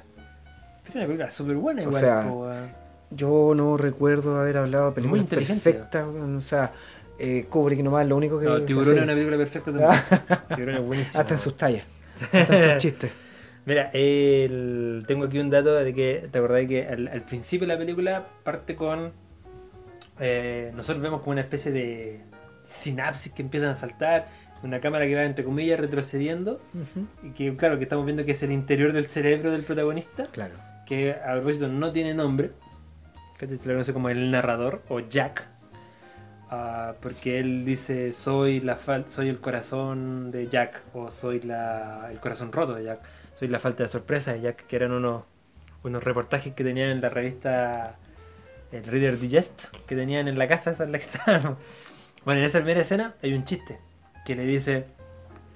Pero 0.83 0.89
es 0.89 0.95
una 0.95 1.05
película 1.05 1.31
súper 1.31 1.55
buena 1.55 1.81
O 1.81 1.85
igual. 1.85 1.99
sea, 1.99 2.23
po, 2.23 2.43
weón. 2.45 2.69
Yo 3.09 3.53
no 3.55 3.75
recuerdo 3.77 4.39
haber 4.39 4.57
hablado 4.57 4.85
de 4.89 4.91
películas 4.93 5.23
inteligente. 5.23 5.73
perfectas, 5.73 6.05
o 6.05 6.41
sea, 6.41 6.71
eh, 7.19 7.45
Kubrick 7.49 7.79
nomás, 7.81 8.07
lo 8.07 8.15
único 8.15 8.39
que... 8.39 8.45
No, 8.45 8.61
Tiburón 8.61 8.97
es 8.99 9.03
una 9.03 9.13
película 9.13 9.37
perfecta 9.37 9.71
también. 9.71 10.01
Tiburón 10.55 10.75
es 10.75 10.85
buenísimo. 10.87 11.19
Hasta 11.19 11.33
en 11.33 11.39
sus 11.39 11.57
tallas, 11.57 11.83
hasta 12.31 12.55
en 12.63 12.69
sus 12.69 12.77
chistes. 12.77 13.11
Mira, 13.65 13.89
el- 13.93 15.03
tengo 15.07 15.25
aquí 15.25 15.39
un 15.39 15.49
dato 15.49 15.73
de 15.73 15.93
que, 15.93 16.29
¿te 16.31 16.37
acordás 16.37 16.65
que 16.67 16.87
al, 16.87 17.07
al 17.09 17.21
principio 17.23 17.67
de 17.67 17.73
la 17.73 17.79
película 17.79 18.27
parte 18.43 18.75
con... 18.75 19.11
eh, 20.19 20.71
nosotros 20.75 21.01
vemos 21.03 21.19
como 21.21 21.31
una 21.31 21.41
especie 21.41 21.71
de 21.71 22.21
sinapsis 22.63 23.31
que 23.33 23.41
empiezan 23.41 23.69
a 23.71 23.75
saltar, 23.75 24.27
una 24.63 24.79
cámara 24.79 25.05
que 25.05 25.15
va 25.15 25.23
entre 25.23 25.43
comillas 25.43 25.79
retrocediendo, 25.79 26.61
Ujú. 26.73 27.07
y 27.27 27.31
que 27.31 27.55
claro, 27.55 27.77
que 27.77 27.83
estamos 27.85 28.05
viendo 28.05 28.25
que 28.25 28.31
es 28.33 28.43
el 28.43 28.51
interior 28.51 28.93
del 28.93 29.05
cerebro 29.07 29.51
del 29.51 29.63
protagonista, 29.63 30.25
Claro. 30.31 30.53
que 30.85 31.13
a 31.13 31.33
propósito 31.33 31.67
no 31.67 31.91
tiene 31.91 32.13
nombre, 32.13 32.51
¿cachai? 33.37 33.57
se 33.57 33.67
le 33.67 33.73
conoce 33.73 33.93
como 33.93 34.09
el 34.09 34.29
narrador 34.31 34.81
o 34.89 34.99
Jack, 34.99 35.47
ah, 36.49 36.93
porque 37.01 37.39
él 37.39 37.65
dice 37.65 38.13
soy 38.13 38.59
la 38.59 38.77
fal- 38.77 39.07
soy 39.07 39.29
el 39.29 39.39
corazón 39.39 40.31
de 40.31 40.47
Jack 40.47 40.81
o 40.93 41.09
soy 41.09 41.39
la, 41.41 42.09
el 42.11 42.19
corazón 42.19 42.51
roto 42.51 42.75
de 42.75 42.83
Jack, 42.83 42.99
soy 43.39 43.47
la 43.47 43.59
falta 43.59 43.83
de 43.83 43.89
sorpresa 43.89 44.33
de 44.33 44.41
Jack, 44.41 44.65
que 44.67 44.75
eran 44.75 44.91
unos, 44.91 45.23
unos 45.83 46.03
reportajes 46.03 46.53
que 46.53 46.63
tenían 46.63 46.89
en 46.89 47.01
la 47.01 47.09
revista 47.09 47.95
el 48.71 48.83
Reader 48.85 49.19
Digest, 49.19 49.75
que 49.87 49.95
tenían 49.95 50.27
en 50.27 50.37
la 50.37 50.47
casa, 50.47 50.69
esa 50.71 50.83
es 50.85 50.89
la 50.91 50.97
que 50.99 51.03
estaban. 51.11 51.57
Bueno, 52.23 52.39
en 52.39 52.45
esa 52.45 52.59
primera 52.59 52.81
escena 52.81 53.15
hay 53.23 53.33
un 53.33 53.43
chiste 53.43 53.79
que 54.25 54.35
le 54.35 54.45
dice 54.45 54.85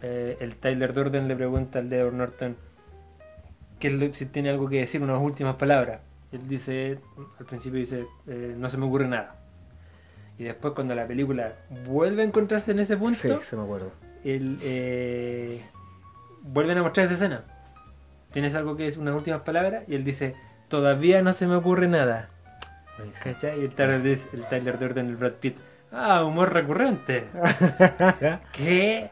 eh, 0.01 0.37
el 0.39 0.55
Tyler 0.55 0.93
Durden 0.93 1.27
le 1.27 1.35
pregunta 1.35 1.79
al 1.79 1.91
Edward 1.91 2.13
Norton 2.13 2.55
que 3.79 4.13
si 4.13 4.25
tiene 4.27 4.49
algo 4.49 4.69
que 4.69 4.79
decir, 4.79 5.01
unas 5.01 5.19
últimas 5.19 5.55
palabras. 5.55 5.99
Él 6.31 6.47
dice, 6.47 6.99
al 7.39 7.45
principio 7.45 7.79
dice, 7.79 8.05
eh, 8.27 8.55
no 8.57 8.69
se 8.69 8.77
me 8.77 8.85
ocurre 8.85 9.07
nada. 9.07 9.35
Y 10.37 10.43
después 10.43 10.73
cuando 10.73 10.95
la 10.95 11.07
película 11.07 11.53
vuelve 11.85 12.21
a 12.21 12.25
encontrarse 12.25 12.71
en 12.71 12.79
ese 12.79 12.97
punto, 12.97 13.17
Sí, 13.17 13.33
se 13.41 13.55
me 13.55 13.63
acuerdo. 13.63 13.91
él, 14.23 14.59
eh, 14.61 15.61
vuelven 16.41 16.77
a 16.77 16.83
mostrar 16.83 17.05
esa 17.05 17.15
escena. 17.15 17.43
¿Tienes 18.31 18.53
algo 18.55 18.75
que 18.75 18.83
decir, 18.83 18.99
unas 18.99 19.15
últimas 19.15 19.41
palabras? 19.41 19.83
Y 19.87 19.95
él 19.95 20.03
dice, 20.03 20.35
todavía 20.67 21.21
no 21.21 21.31
se 21.33 21.47
me 21.47 21.55
ocurre 21.55 21.87
nada. 21.87 22.29
¿Cachai? 23.23 23.61
Y 23.61 23.63
el 23.65 23.75
Tyler, 23.75 24.01
el 24.05 24.45
Tyler 24.49 24.79
Durden, 24.79 25.07
el 25.07 25.15
Brad 25.15 25.33
Pitt, 25.33 25.57
ah, 25.95 26.23
humor 26.23 26.53
recurrente. 26.53 27.27
¿Qué? 28.51 29.11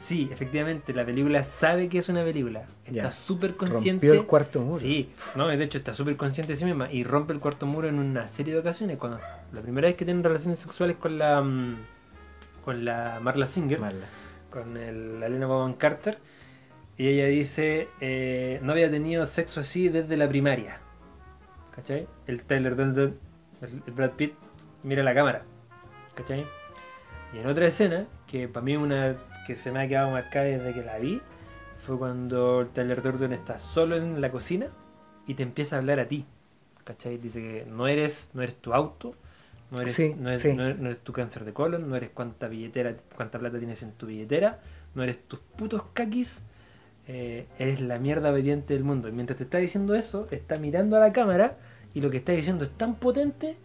Sí, 0.00 0.30
efectivamente, 0.32 0.94
la 0.94 1.04
película 1.04 1.44
sabe 1.44 1.90
que 1.90 1.98
es 1.98 2.08
una 2.08 2.24
película. 2.24 2.64
Está 2.86 3.10
súper 3.10 3.54
consciente. 3.54 4.06
Rompió 4.06 4.14
el 4.14 4.26
cuarto 4.26 4.60
muro. 4.62 4.80
Sí, 4.80 5.10
no, 5.36 5.46
de 5.46 5.62
hecho 5.62 5.76
está 5.76 5.92
súper 5.92 6.16
consciente 6.16 6.54
de 6.54 6.56
sí 6.56 6.64
misma 6.64 6.90
y 6.90 7.04
rompe 7.04 7.34
el 7.34 7.38
cuarto 7.38 7.66
muro 7.66 7.86
en 7.86 7.98
una 7.98 8.26
serie 8.26 8.54
de 8.54 8.60
ocasiones. 8.60 8.96
Cuando 8.96 9.20
la 9.52 9.60
primera 9.60 9.88
vez 9.88 9.96
que 9.96 10.06
tienen 10.06 10.24
relaciones 10.24 10.58
sexuales 10.58 10.96
con 10.96 11.18
la 11.18 11.42
mm, 11.42 11.76
con 12.64 12.84
la 12.84 13.20
Marla 13.20 13.46
Singer, 13.46 13.78
Mala. 13.78 14.06
con 14.50 14.78
el, 14.78 15.20
la 15.20 15.26
Elena 15.26 15.46
Bonham 15.46 15.74
Carter, 15.74 16.18
y 16.96 17.08
ella 17.08 17.26
dice 17.26 17.88
eh, 18.00 18.58
no 18.62 18.72
había 18.72 18.90
tenido 18.90 19.26
sexo 19.26 19.60
así 19.60 19.90
desde 19.90 20.16
la 20.16 20.28
primaria. 20.28 20.78
¿Cachai? 21.76 22.08
El 22.26 22.42
Tyler 22.44 22.74
Durden, 22.74 23.18
el, 23.60 23.82
el 23.86 23.92
Brad 23.92 24.12
Pitt, 24.12 24.32
mira 24.82 25.02
la 25.02 25.14
cámara. 25.14 25.44
¿Cachai? 26.14 26.44
Y 27.34 27.38
en 27.38 27.46
otra 27.46 27.66
escena, 27.66 28.06
que 28.26 28.48
para 28.48 28.64
mí 28.64 28.76
una 28.76 29.16
que 29.46 29.54
se 29.56 29.70
me 29.72 29.80
ha 29.82 29.88
quedado 29.88 30.10
marcada 30.10 30.46
desde 30.46 30.74
que 30.74 30.82
la 30.82 30.98
vi, 30.98 31.20
fue 31.78 31.96
cuando 31.98 32.60
el 32.60 32.68
Tyler 32.68 33.00
Durden 33.02 33.32
está 33.32 33.58
solo 33.58 33.96
en 33.96 34.20
la 34.20 34.30
cocina 34.30 34.66
y 35.26 35.34
te 35.34 35.42
empieza 35.42 35.76
a 35.76 35.78
hablar 35.78 36.00
a 36.00 36.08
ti. 36.08 36.26
¿Cachai? 36.84 37.18
Dice 37.18 37.40
que 37.40 37.66
no 37.70 37.86
eres, 37.86 38.30
no 38.34 38.42
eres 38.42 38.56
tu 38.56 38.74
auto, 38.74 39.14
no 39.70 39.80
eres, 39.80 39.94
Sí, 39.94 40.14
no 40.18 40.28
eres, 40.28 40.40
sí. 40.40 40.52
no 40.52 40.64
eres- 40.64 40.78
no 40.78 40.86
eres 40.86 40.98
tu 40.98 41.12
cáncer 41.12 41.44
de 41.44 41.52
colon, 41.52 41.88
no 41.88 41.96
eres 41.96 42.10
cuánta 42.10 42.48
billetera, 42.48 42.96
cuánta 43.16 43.38
plata 43.38 43.58
tienes 43.58 43.82
en 43.82 43.92
tu 43.92 44.06
billetera, 44.06 44.58
no 44.94 45.02
eres 45.04 45.22
tus 45.28 45.38
putos 45.56 45.82
caquis, 45.92 46.42
eh, 47.06 47.46
eres 47.58 47.80
la 47.80 47.98
mierda 47.98 48.30
obediente 48.32 48.74
del 48.74 48.82
mundo. 48.84 49.08
Y 49.08 49.12
mientras 49.12 49.36
te 49.38 49.44
está 49.44 49.58
diciendo 49.58 49.94
eso, 49.94 50.26
está 50.32 50.58
mirando 50.58 50.96
a 50.96 51.00
la 51.00 51.12
cámara 51.12 51.56
y 51.94 52.00
lo 52.00 52.10
que 52.10 52.16
está 52.18 52.32
diciendo 52.32 52.64
es 52.64 52.70
tan 52.70 52.96
potente 52.96 53.56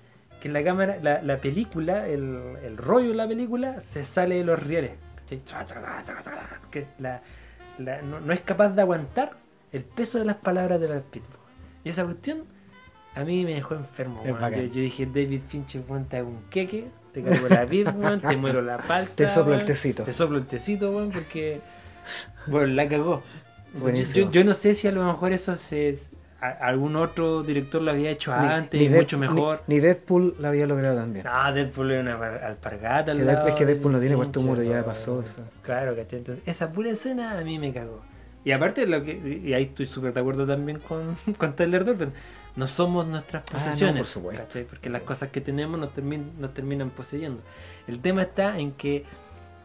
que 0.46 0.52
la 0.54 0.64
cámara, 0.64 0.98
la, 1.02 1.22
la 1.24 1.38
película, 1.38 2.08
el, 2.08 2.40
el 2.64 2.78
rollo 2.78 3.10
de 3.10 3.16
la 3.16 3.28
película 3.28 3.82
se 3.82 4.04
sale 4.04 4.36
de 4.36 4.44
los 4.44 4.62
rieles. 4.62 4.92
Que 6.70 6.86
la, 7.00 7.22
la- 7.80 8.02
no, 8.04 8.20
no 8.20 8.32
es 8.32 8.42
capaz 8.42 8.70
de 8.70 8.82
aguantar 8.84 9.32
el 9.72 9.84
peso 9.84 10.20
de 10.20 10.26
las 10.26 10.36
palabras 10.38 10.80
de 10.80 10.88
Brad 10.88 11.02
Pitt. 11.02 11.24
Y 11.84 11.90
esa 11.90 12.04
cuestión 12.06 12.44
a 13.16 13.24
mí 13.24 13.44
me 13.44 13.56
dejó 13.56 13.74
enfermo. 13.74 14.22
Yo, 14.68 14.74
yo 14.76 14.82
dije, 14.82 15.06
David 15.08 15.42
Fincher, 15.48 15.82
hago 15.90 16.30
un 16.30 16.44
queque, 16.52 16.90
te 17.12 17.24
cargo 17.24 17.48
la 17.50 17.66
weón, 17.92 18.22
te 18.22 18.38
muero 18.38 18.62
la 18.62 18.78
palta. 18.78 19.14
Te 19.16 19.30
soplo 19.30 19.56
el 19.56 19.66
tecito. 19.66 20.04
Te 20.04 20.14
soplo 20.14 20.38
el 20.38 20.46
tecito, 20.46 20.92
porque 21.12 21.62
bueno, 22.46 22.68
la 22.68 22.88
cagó. 22.88 23.24
Yo- 24.14 24.30
yo 24.32 24.44
no 24.44 24.54
sé 24.54 24.76
si 24.76 24.88
a 24.88 24.92
lo 24.92 25.04
mejor 25.06 25.34
eso 25.34 25.56
se 25.56 25.98
a- 26.42 26.50
algún 26.68 26.96
otro 26.96 27.44
director 27.44 27.82
lo 27.82 27.92
había 27.92 28.10
hecho 28.12 28.34
antes 28.34 28.80
y 28.82 28.88
Dead- 28.88 28.98
mucho 29.02 29.18
mejor. 29.18 29.64
Ni, 29.68 29.76
ni 29.76 29.82
Deadpool 29.82 30.36
la 30.40 30.50
había 30.50 30.68
logrado 30.68 30.98
también. 30.98 31.26
No, 31.26 31.54
Deadpool 31.54 31.92
es 31.92 32.02
una 32.02 32.20
par- 32.20 32.44
alpargata. 32.44 33.12
al 33.12 33.26
lado 33.26 33.48
es 33.48 33.56
que 33.56 33.66
Deadpool 33.66 33.92
no 33.94 34.00
tiene 34.00 34.16
cuarto 34.16 34.42
muro, 34.42 34.62
ya 34.64 34.84
pasó 34.86 35.22
eso. 35.22 35.42
Claro, 35.62 35.96
¿cachai? 35.96 36.20
Entonces, 36.20 36.44
esa 36.48 36.72
pura 36.72 36.90
escena 36.92 37.38
a 37.38 37.42
mí 37.44 37.58
me 37.60 37.74
cagó. 37.74 38.02
Y 38.44 38.52
aparte, 38.52 38.86
lo 38.86 39.04
que, 39.04 39.42
y 39.44 39.54
ahí 39.54 39.64
estoy 39.64 39.88
súper 39.88 40.14
de 40.14 40.20
acuerdo 40.20 40.46
también 40.46 40.80
con, 40.80 41.16
con 41.38 41.56
Tyler 41.56 41.84
Durden. 41.84 42.12
No 42.56 42.68
somos 42.68 43.06
nuestras 43.08 43.44
Ah, 43.44 43.58
no, 43.58 43.60
posesiones. 43.66 43.98
por 43.98 44.06
supuesto. 44.08 44.44
¿cachai? 44.44 44.64
Porque 44.66 44.90
las 44.90 45.02
cosas 45.02 45.30
que 45.30 45.42
tenemos 45.42 45.80
nos, 45.80 45.94
termin- 45.94 46.34
nos 46.38 46.54
terminan 46.54 46.90
poseyendo. 46.92 47.42
El 47.88 48.00
tema 48.00 48.22
está 48.22 48.58
en 48.60 48.72
que. 48.74 49.04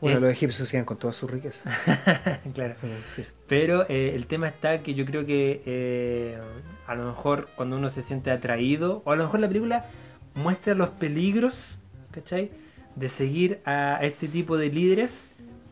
Bueno, 0.01 0.17
es- 0.17 0.23
los 0.23 0.31
egipcios 0.33 0.67
hacían 0.67 0.85
con 0.87 0.97
toda 0.97 1.13
su 1.13 1.29
riqueza. 1.29 1.71
claro. 2.55 2.75
Sí. 3.15 3.25
Pero 3.51 3.85
eh, 3.89 4.13
el 4.15 4.27
tema 4.27 4.47
está 4.47 4.81
que 4.81 4.95
yo 4.95 5.05
creo 5.05 5.27
que 5.27 5.61
eh, 5.67 6.39
a 6.87 6.95
lo 6.95 7.05
mejor 7.05 7.49
cuando 7.57 7.77
uno 7.77 7.91
se 7.91 8.01
siente 8.01 8.31
atraído, 8.31 9.03
o 9.05 9.11
a 9.11 9.17
lo 9.17 9.25
mejor 9.25 9.41
la 9.41 9.49
película 9.49 9.87
muestra 10.37 10.75
los 10.75 10.91
peligros. 10.91 11.81
De 12.95 13.09
seguir 13.09 13.61
a 13.65 13.99
este 14.03 14.29
tipo 14.29 14.57
de 14.57 14.69
líderes, 14.71 15.27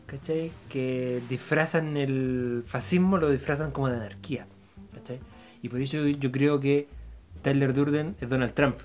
¿cachai? 0.07 0.51
Que 0.67 1.21
disfrazan 1.29 1.95
el 1.95 2.63
fascismo, 2.67 3.17
lo 3.17 3.29
disfrazan 3.29 3.71
como 3.71 3.87
de 3.87 3.95
anarquía, 3.95 4.45
¿cachai? 4.93 5.19
Y 5.61 5.69
por 5.69 5.79
eso 5.79 6.05
yo, 6.05 6.31
creo 6.31 6.59
que 6.59 6.87
Tyler 7.43 7.73
Durden 7.73 8.15
es 8.19 8.27
Donald 8.27 8.53
Trump. 8.53 8.79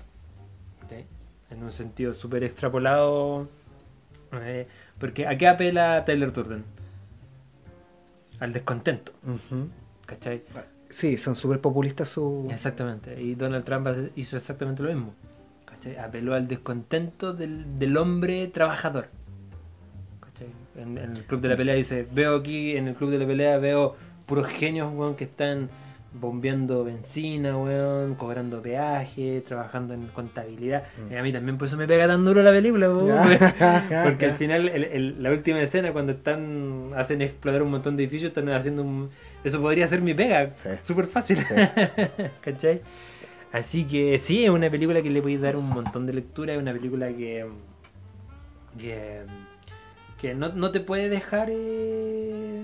En 1.51 1.63
un 1.63 1.71
sentido 1.71 2.13
súper 2.13 2.45
extrapolado. 2.45 3.49
eh, 4.33 4.67
porque 4.99 5.27
¿a 5.27 5.37
qué 5.37 5.47
apela 5.49 6.05
Tyler 6.05 6.31
Durden? 6.31 6.74
Al 8.39 8.53
descontento. 8.53 9.11
¿cachai? 10.05 10.43
Sí, 10.89 11.17
son 11.17 11.35
súper 11.35 11.59
populistas 11.61 12.09
su... 12.09 12.47
Exactamente. 12.51 13.21
Y 13.21 13.35
Donald 13.35 13.65
Trump 13.65 13.87
hizo 14.15 14.37
exactamente 14.37 14.83
lo 14.83 14.89
mismo. 14.89 15.13
¿cachai? 15.65 15.93
¿cachai? 15.93 16.05
Apeló 16.05 16.33
al 16.33 16.47
descontento 16.47 17.33
del, 17.33 17.79
del 17.79 17.97
hombre 17.97 18.47
trabajador. 18.47 19.07
¿cachai? 20.21 20.47
En, 20.75 20.97
en 20.97 21.15
el 21.17 21.23
club 21.23 21.41
de 21.41 21.49
la 21.49 21.57
pelea 21.57 21.75
dice, 21.75 22.07
veo 22.11 22.37
aquí 22.37 22.75
en 22.75 22.87
el 22.87 22.95
club 22.95 23.11
de 23.11 23.19
la 23.19 23.27
pelea, 23.27 23.57
veo 23.57 23.95
puros 24.25 24.47
genios, 24.47 24.93
weón, 24.93 25.15
que 25.15 25.25
están 25.25 25.69
bombeando 26.19 26.83
benzina, 26.85 27.57
weón, 27.57 28.15
cobrando 28.15 28.61
peaje, 28.61 29.41
trabajando 29.41 29.93
en 29.93 30.07
contabilidad. 30.07 30.83
Y 31.11 31.15
a 31.15 31.21
mí 31.23 31.33
también 31.33 31.57
por 31.57 31.67
eso 31.67 31.75
me 31.77 31.87
pega 31.87 32.07
tan 32.07 32.23
duro 32.23 32.41
la 32.41 32.51
película, 32.51 32.89
weón, 32.89 33.19
porque 34.03 34.25
al 34.27 34.33
final 34.37 34.69
el- 34.69 34.83
el- 34.85 35.23
la 35.23 35.31
última 35.31 35.59
escena 35.61 35.91
cuando 35.91 36.13
están 36.13 36.87
hacen 36.95 37.21
explotar 37.21 37.61
un 37.63 37.71
montón 37.71 37.97
de 37.97 38.03
edificios, 38.03 38.29
están 38.29 38.49
haciendo 38.49 38.81
un... 38.83 39.09
Eso 39.43 39.59
podría 39.61 39.87
ser 39.87 40.01
mi 40.01 40.13
pega, 40.13 40.53
Sí. 40.53 40.69
súper 40.83 41.07
fácil. 41.07 41.39
¿Cachai? 42.41 42.81
Así 43.51 43.83
que 43.85 44.19
sí, 44.19 44.43
es 44.43 44.49
una 44.49 44.69
película 44.69 45.01
que 45.01 45.09
le 45.09 45.21
podéis 45.21 45.41
dar 45.41 45.55
un 45.55 45.69
montón 45.69 46.05
de 46.05 46.13
lectura, 46.13 46.53
es 46.53 46.59
una 46.59 46.73
película 46.73 47.07
que. 47.09 47.45
que, 48.77 49.21
que 50.19 50.33
no, 50.33 50.49
no 50.49 50.71
te 50.71 50.79
puede 50.81 51.07
dejar 51.09 51.49
eh, 51.51 52.63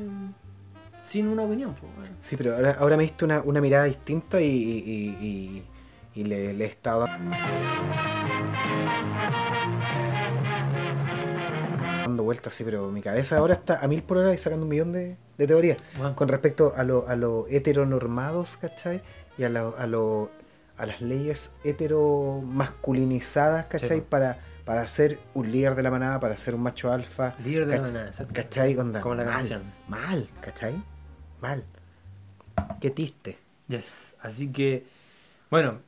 sin 1.11 1.27
una 1.27 1.43
opinión. 1.43 1.73
po, 1.75 1.87
weón. 1.97 2.15
Sí, 2.21 2.35
pero 2.37 2.55
ahora, 2.55 2.75
ahora 2.79 2.97
me 2.97 3.03
diste 3.03 3.25
una, 3.25 3.41
una 3.41 3.59
mirada 3.61 3.83
distinta 3.85 4.39
y, 4.41 4.45
y- 4.45 4.83
y- 4.85 5.17
y- 5.27 5.63
y 6.13 6.23
le, 6.25 6.53
le 6.53 6.65
he 6.65 6.67
estado 6.67 7.05
dando 12.03 12.23
vueltas, 12.23 12.53
sí, 12.53 12.63
pero 12.63 12.89
mi 12.91 13.01
cabeza 13.01 13.37
ahora 13.37 13.55
está 13.55 13.79
a 13.83 13.87
mil 13.87 14.03
por 14.03 14.17
hora 14.17 14.33
y 14.33 14.37
sacando 14.37 14.63
un 14.63 14.69
millón 14.69 14.91
de, 14.91 15.17
de 15.37 15.47
teorías 15.47 15.77
Bueno. 15.97 16.15
con 16.15 16.27
respecto 16.27 16.73
a 16.75 16.83
lo, 16.83 17.07
a 17.07 17.15
lo 17.15 17.45
heteronormados, 17.49 18.57
¿cachai? 18.57 19.01
Y 19.37 19.43
a, 19.43 19.49
lo- 19.49 19.75
a, 19.77 19.87
lo- 19.87 20.29
a 20.77 20.85
las 20.85 21.01
leyes 21.01 21.51
heteromasculinizadas, 21.63 23.65
¿cachai? 23.67 23.99
Sí. 23.99 24.03
Para, 24.07 24.39
para 24.65 24.85
ser 24.87 25.19
un 25.33 25.51
líder 25.51 25.75
de 25.75 25.83
la 25.83 25.91
manada, 25.91 26.19
para 26.19 26.35
ser 26.37 26.55
un 26.55 26.61
macho 26.63 26.91
alfa. 26.91 27.35
Líder 27.43 27.65
de 27.67 27.75
la 27.75 27.81
manada, 27.81 28.07
exacto. 28.07 28.33
¿Cachai? 28.33 28.75
Onda, 28.77 29.01
Como 29.01 29.15
la 29.15 29.23
mal, 29.25 29.33
canción. 29.37 29.61
Mal, 29.87 30.27
¿cachai? 30.41 30.81
Mal. 31.41 31.63
Qué 32.79 32.89
triste. 32.91 33.37
Yes. 33.67 34.15
Así 34.21 34.51
que, 34.51 34.85
bueno, 35.49 35.79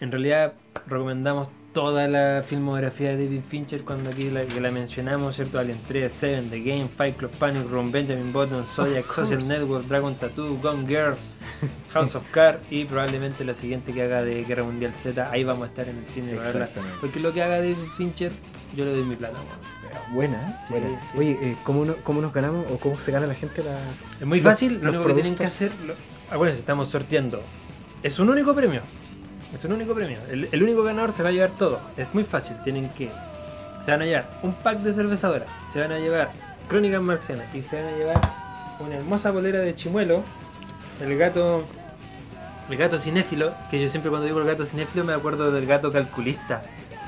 en 0.00 0.10
realidad 0.10 0.54
recomendamos 0.86 1.48
toda 1.72 2.06
la 2.06 2.42
filmografía 2.46 3.16
de 3.16 3.24
David 3.24 3.42
Fincher 3.48 3.82
cuando 3.84 4.10
aquí 4.10 4.30
la, 4.30 4.44
que 4.44 4.60
la 4.60 4.70
mencionamos, 4.70 5.36
¿cierto? 5.36 5.58
Alien 5.58 5.80
3, 5.86 6.12
Seven, 6.12 6.50
The 6.50 6.60
Game, 6.60 6.88
Fight 6.88 7.16
Club, 7.16 7.30
Panic 7.38 7.68
Room, 7.68 7.90
Benjamin 7.90 8.32
Button, 8.32 8.66
Zodiac, 8.66 9.06
Social. 9.06 9.46
Network, 9.46 9.86
Dragon 9.86 10.14
Tattoo, 10.14 10.58
Gone 10.60 10.86
Girl, 10.86 11.16
House 11.92 12.14
of 12.14 12.24
Cards 12.30 12.60
y 12.70 12.84
probablemente 12.84 13.44
la 13.44 13.54
siguiente 13.54 13.92
que 13.92 14.02
haga 14.02 14.22
de 14.22 14.44
Guerra 14.44 14.64
Mundial 14.64 14.92
Z, 14.92 15.30
ahí 15.30 15.44
vamos 15.44 15.64
a 15.64 15.70
estar 15.70 15.88
en 15.88 15.98
el 15.98 16.04
cine. 16.04 16.34
Exactamente. 16.34 16.98
Porque 17.00 17.20
lo 17.20 17.32
que 17.32 17.42
haga 17.42 17.56
David 17.56 17.76
Fincher, 17.96 18.32
yo 18.76 18.84
le 18.84 18.92
doy 18.92 19.02
mi 19.04 19.16
plata. 19.16 19.34
weón. 19.38 20.14
Buena, 20.14 20.36
¿eh? 20.48 20.54
Sí, 20.66 20.72
buena. 20.72 20.88
sí. 21.12 21.18
Oye, 21.18 21.38
eh, 21.42 21.56
¿cómo, 21.64 21.84
no- 21.84 21.96
¿cómo 22.02 22.20
nos 22.20 22.32
ganamos 22.32 22.66
o 22.70 22.78
cómo 22.78 22.98
se 23.00 23.12
gana 23.12 23.26
la 23.26 23.34
gente 23.34 23.62
la... 23.62 23.78
Es 24.20 24.26
muy 24.26 24.40
fácil, 24.40 24.80
lo 24.82 24.90
único 24.90 25.06
que 25.06 25.14
tienen 25.14 25.32
que 25.32 25.44
productos. 25.44 25.46
hacer. 25.46 25.72
Lo, 25.86 25.94
acuérdense, 26.30 26.60
estamos 26.60 26.88
sorteando. 26.88 27.42
Es 28.02 28.18
un 28.18 28.28
único 28.30 28.54
premio. 28.54 28.80
Es 29.54 29.64
un 29.64 29.72
único 29.72 29.94
premio. 29.94 30.18
El, 30.30 30.48
el 30.50 30.62
único 30.62 30.82
ganador 30.82 31.12
se 31.12 31.22
va 31.22 31.28
a 31.28 31.32
llevar 31.32 31.50
todo. 31.50 31.80
Es 31.96 32.12
muy 32.14 32.24
fácil. 32.24 32.56
Tienen 32.64 32.88
que. 32.90 33.10
Se 33.84 33.90
van 33.90 34.02
a 34.02 34.04
llevar 34.06 34.38
un 34.42 34.54
pack 34.54 34.78
de 34.78 34.92
cervezadora. 34.92 35.46
Se 35.72 35.80
van 35.80 35.92
a 35.92 35.98
llevar 35.98 36.30
Crónicas 36.68 37.02
Marcianas. 37.02 37.54
Y 37.54 37.60
se 37.62 37.76
van 37.82 37.92
a 37.92 37.96
llevar 37.96 38.20
una 38.80 38.96
hermosa 38.96 39.30
bolera 39.30 39.58
de 39.60 39.74
chimuelo. 39.74 40.22
El 41.00 41.16
gato. 41.18 41.64
El 42.70 42.76
gato 42.78 42.98
cinéfilo. 42.98 43.52
Que 43.70 43.80
yo 43.82 43.88
siempre 43.90 44.08
cuando 44.10 44.26
digo 44.26 44.40
el 44.40 44.46
gato 44.46 44.64
cinéfilo 44.64 45.04
me 45.04 45.12
acuerdo 45.12 45.52
del 45.52 45.66
gato 45.66 45.92
calculista. 45.92 46.62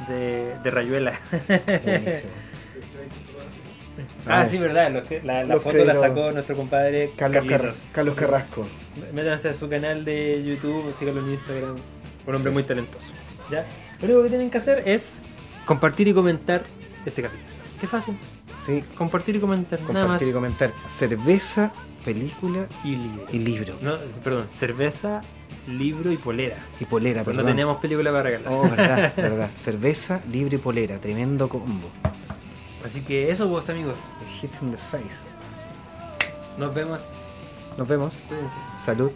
De, 0.09 0.55
de 0.63 0.71
Rayuela. 0.71 1.13
Buenísimo. 1.85 2.31
ah, 4.27 4.41
Ay. 4.41 4.49
sí, 4.49 4.59
verdad. 4.59 5.03
que- 5.05 5.23
la 5.23 5.47
foto 5.61 5.85
la 5.85 5.95
sacó 5.95 6.33
nuestro 6.33 6.57
compadre 6.57 7.13
Carlos, 7.17 7.45
Car-. 7.47 7.75
Carlos 7.93 8.15
Carrasco. 8.15 8.67
Métanse 9.13 9.49
a 9.49 9.55
su 9.55 9.69
canal 9.69 10.05
de 10.05 10.43
YouTube, 10.45 10.93
síganlo 10.95 11.21
en 11.23 11.33
Instagram. 11.33 11.77
Un 12.27 12.35
hombre 12.35 12.51
Sí. 12.51 12.55
muy 12.55 12.63
talentoso. 12.63 13.07
¿ya? 13.51 13.65
Lo 14.01 14.07
único 14.07 14.23
que 14.25 14.29
tienen 14.31 14.51
que 14.51 14.59
hacer 14.59 14.83
es 14.87 15.21
compartir 15.67 16.09
y 16.09 16.15
comentar 16.15 16.63
este 17.05 17.23
capítulo. 17.23 17.49
Qué 17.81 17.87
fácil. 17.87 18.17
Sí, 18.57 18.83
Compartir 18.97 19.37
y 19.37 19.41
comentar. 19.41 19.81
nada 19.81 19.93
más. 19.93 20.03
compartir 20.05 20.29
y 20.29 20.33
comentar. 20.33 20.73
Cerveza, 20.87 21.73
película 22.05 22.67
Y 22.85 22.97
libro. 22.97 23.27
y 23.33 23.39
libro. 23.41 23.75
No, 23.83 23.97
perdón, 24.23 24.49
cerveza, 24.49 25.21
libro 25.67 26.13
y 26.13 26.17
polera. 26.17 26.59
Y 26.81 26.85
polera, 26.85 27.23
Pues 27.25 27.35
perdón. 27.37 27.45
no 27.47 27.51
teníamos 27.53 27.79
película 27.79 28.11
para 28.11 28.23
regalar. 28.25 28.49
Oh, 28.53 28.63
verdad, 28.63 29.15
verdad. 29.17 29.51
Cerveza, 29.55 30.21
libro 30.31 30.55
y 30.55 30.59
polera. 30.59 30.99
Tremendo 31.01 31.49
combo. 31.49 31.89
Así 32.85 33.01
que 33.01 33.31
eso, 33.31 33.49
vos 33.49 33.69
amigos. 33.71 33.97
Hits 34.43 34.61
in 34.63 34.71
the 34.73 34.77
face. 34.77 35.27
Nos 36.59 36.75
vemos. 36.75 37.03
Nos 37.79 37.89
vemos. 37.89 38.15
Cuídense. 38.29 38.55
Salud. 38.77 39.11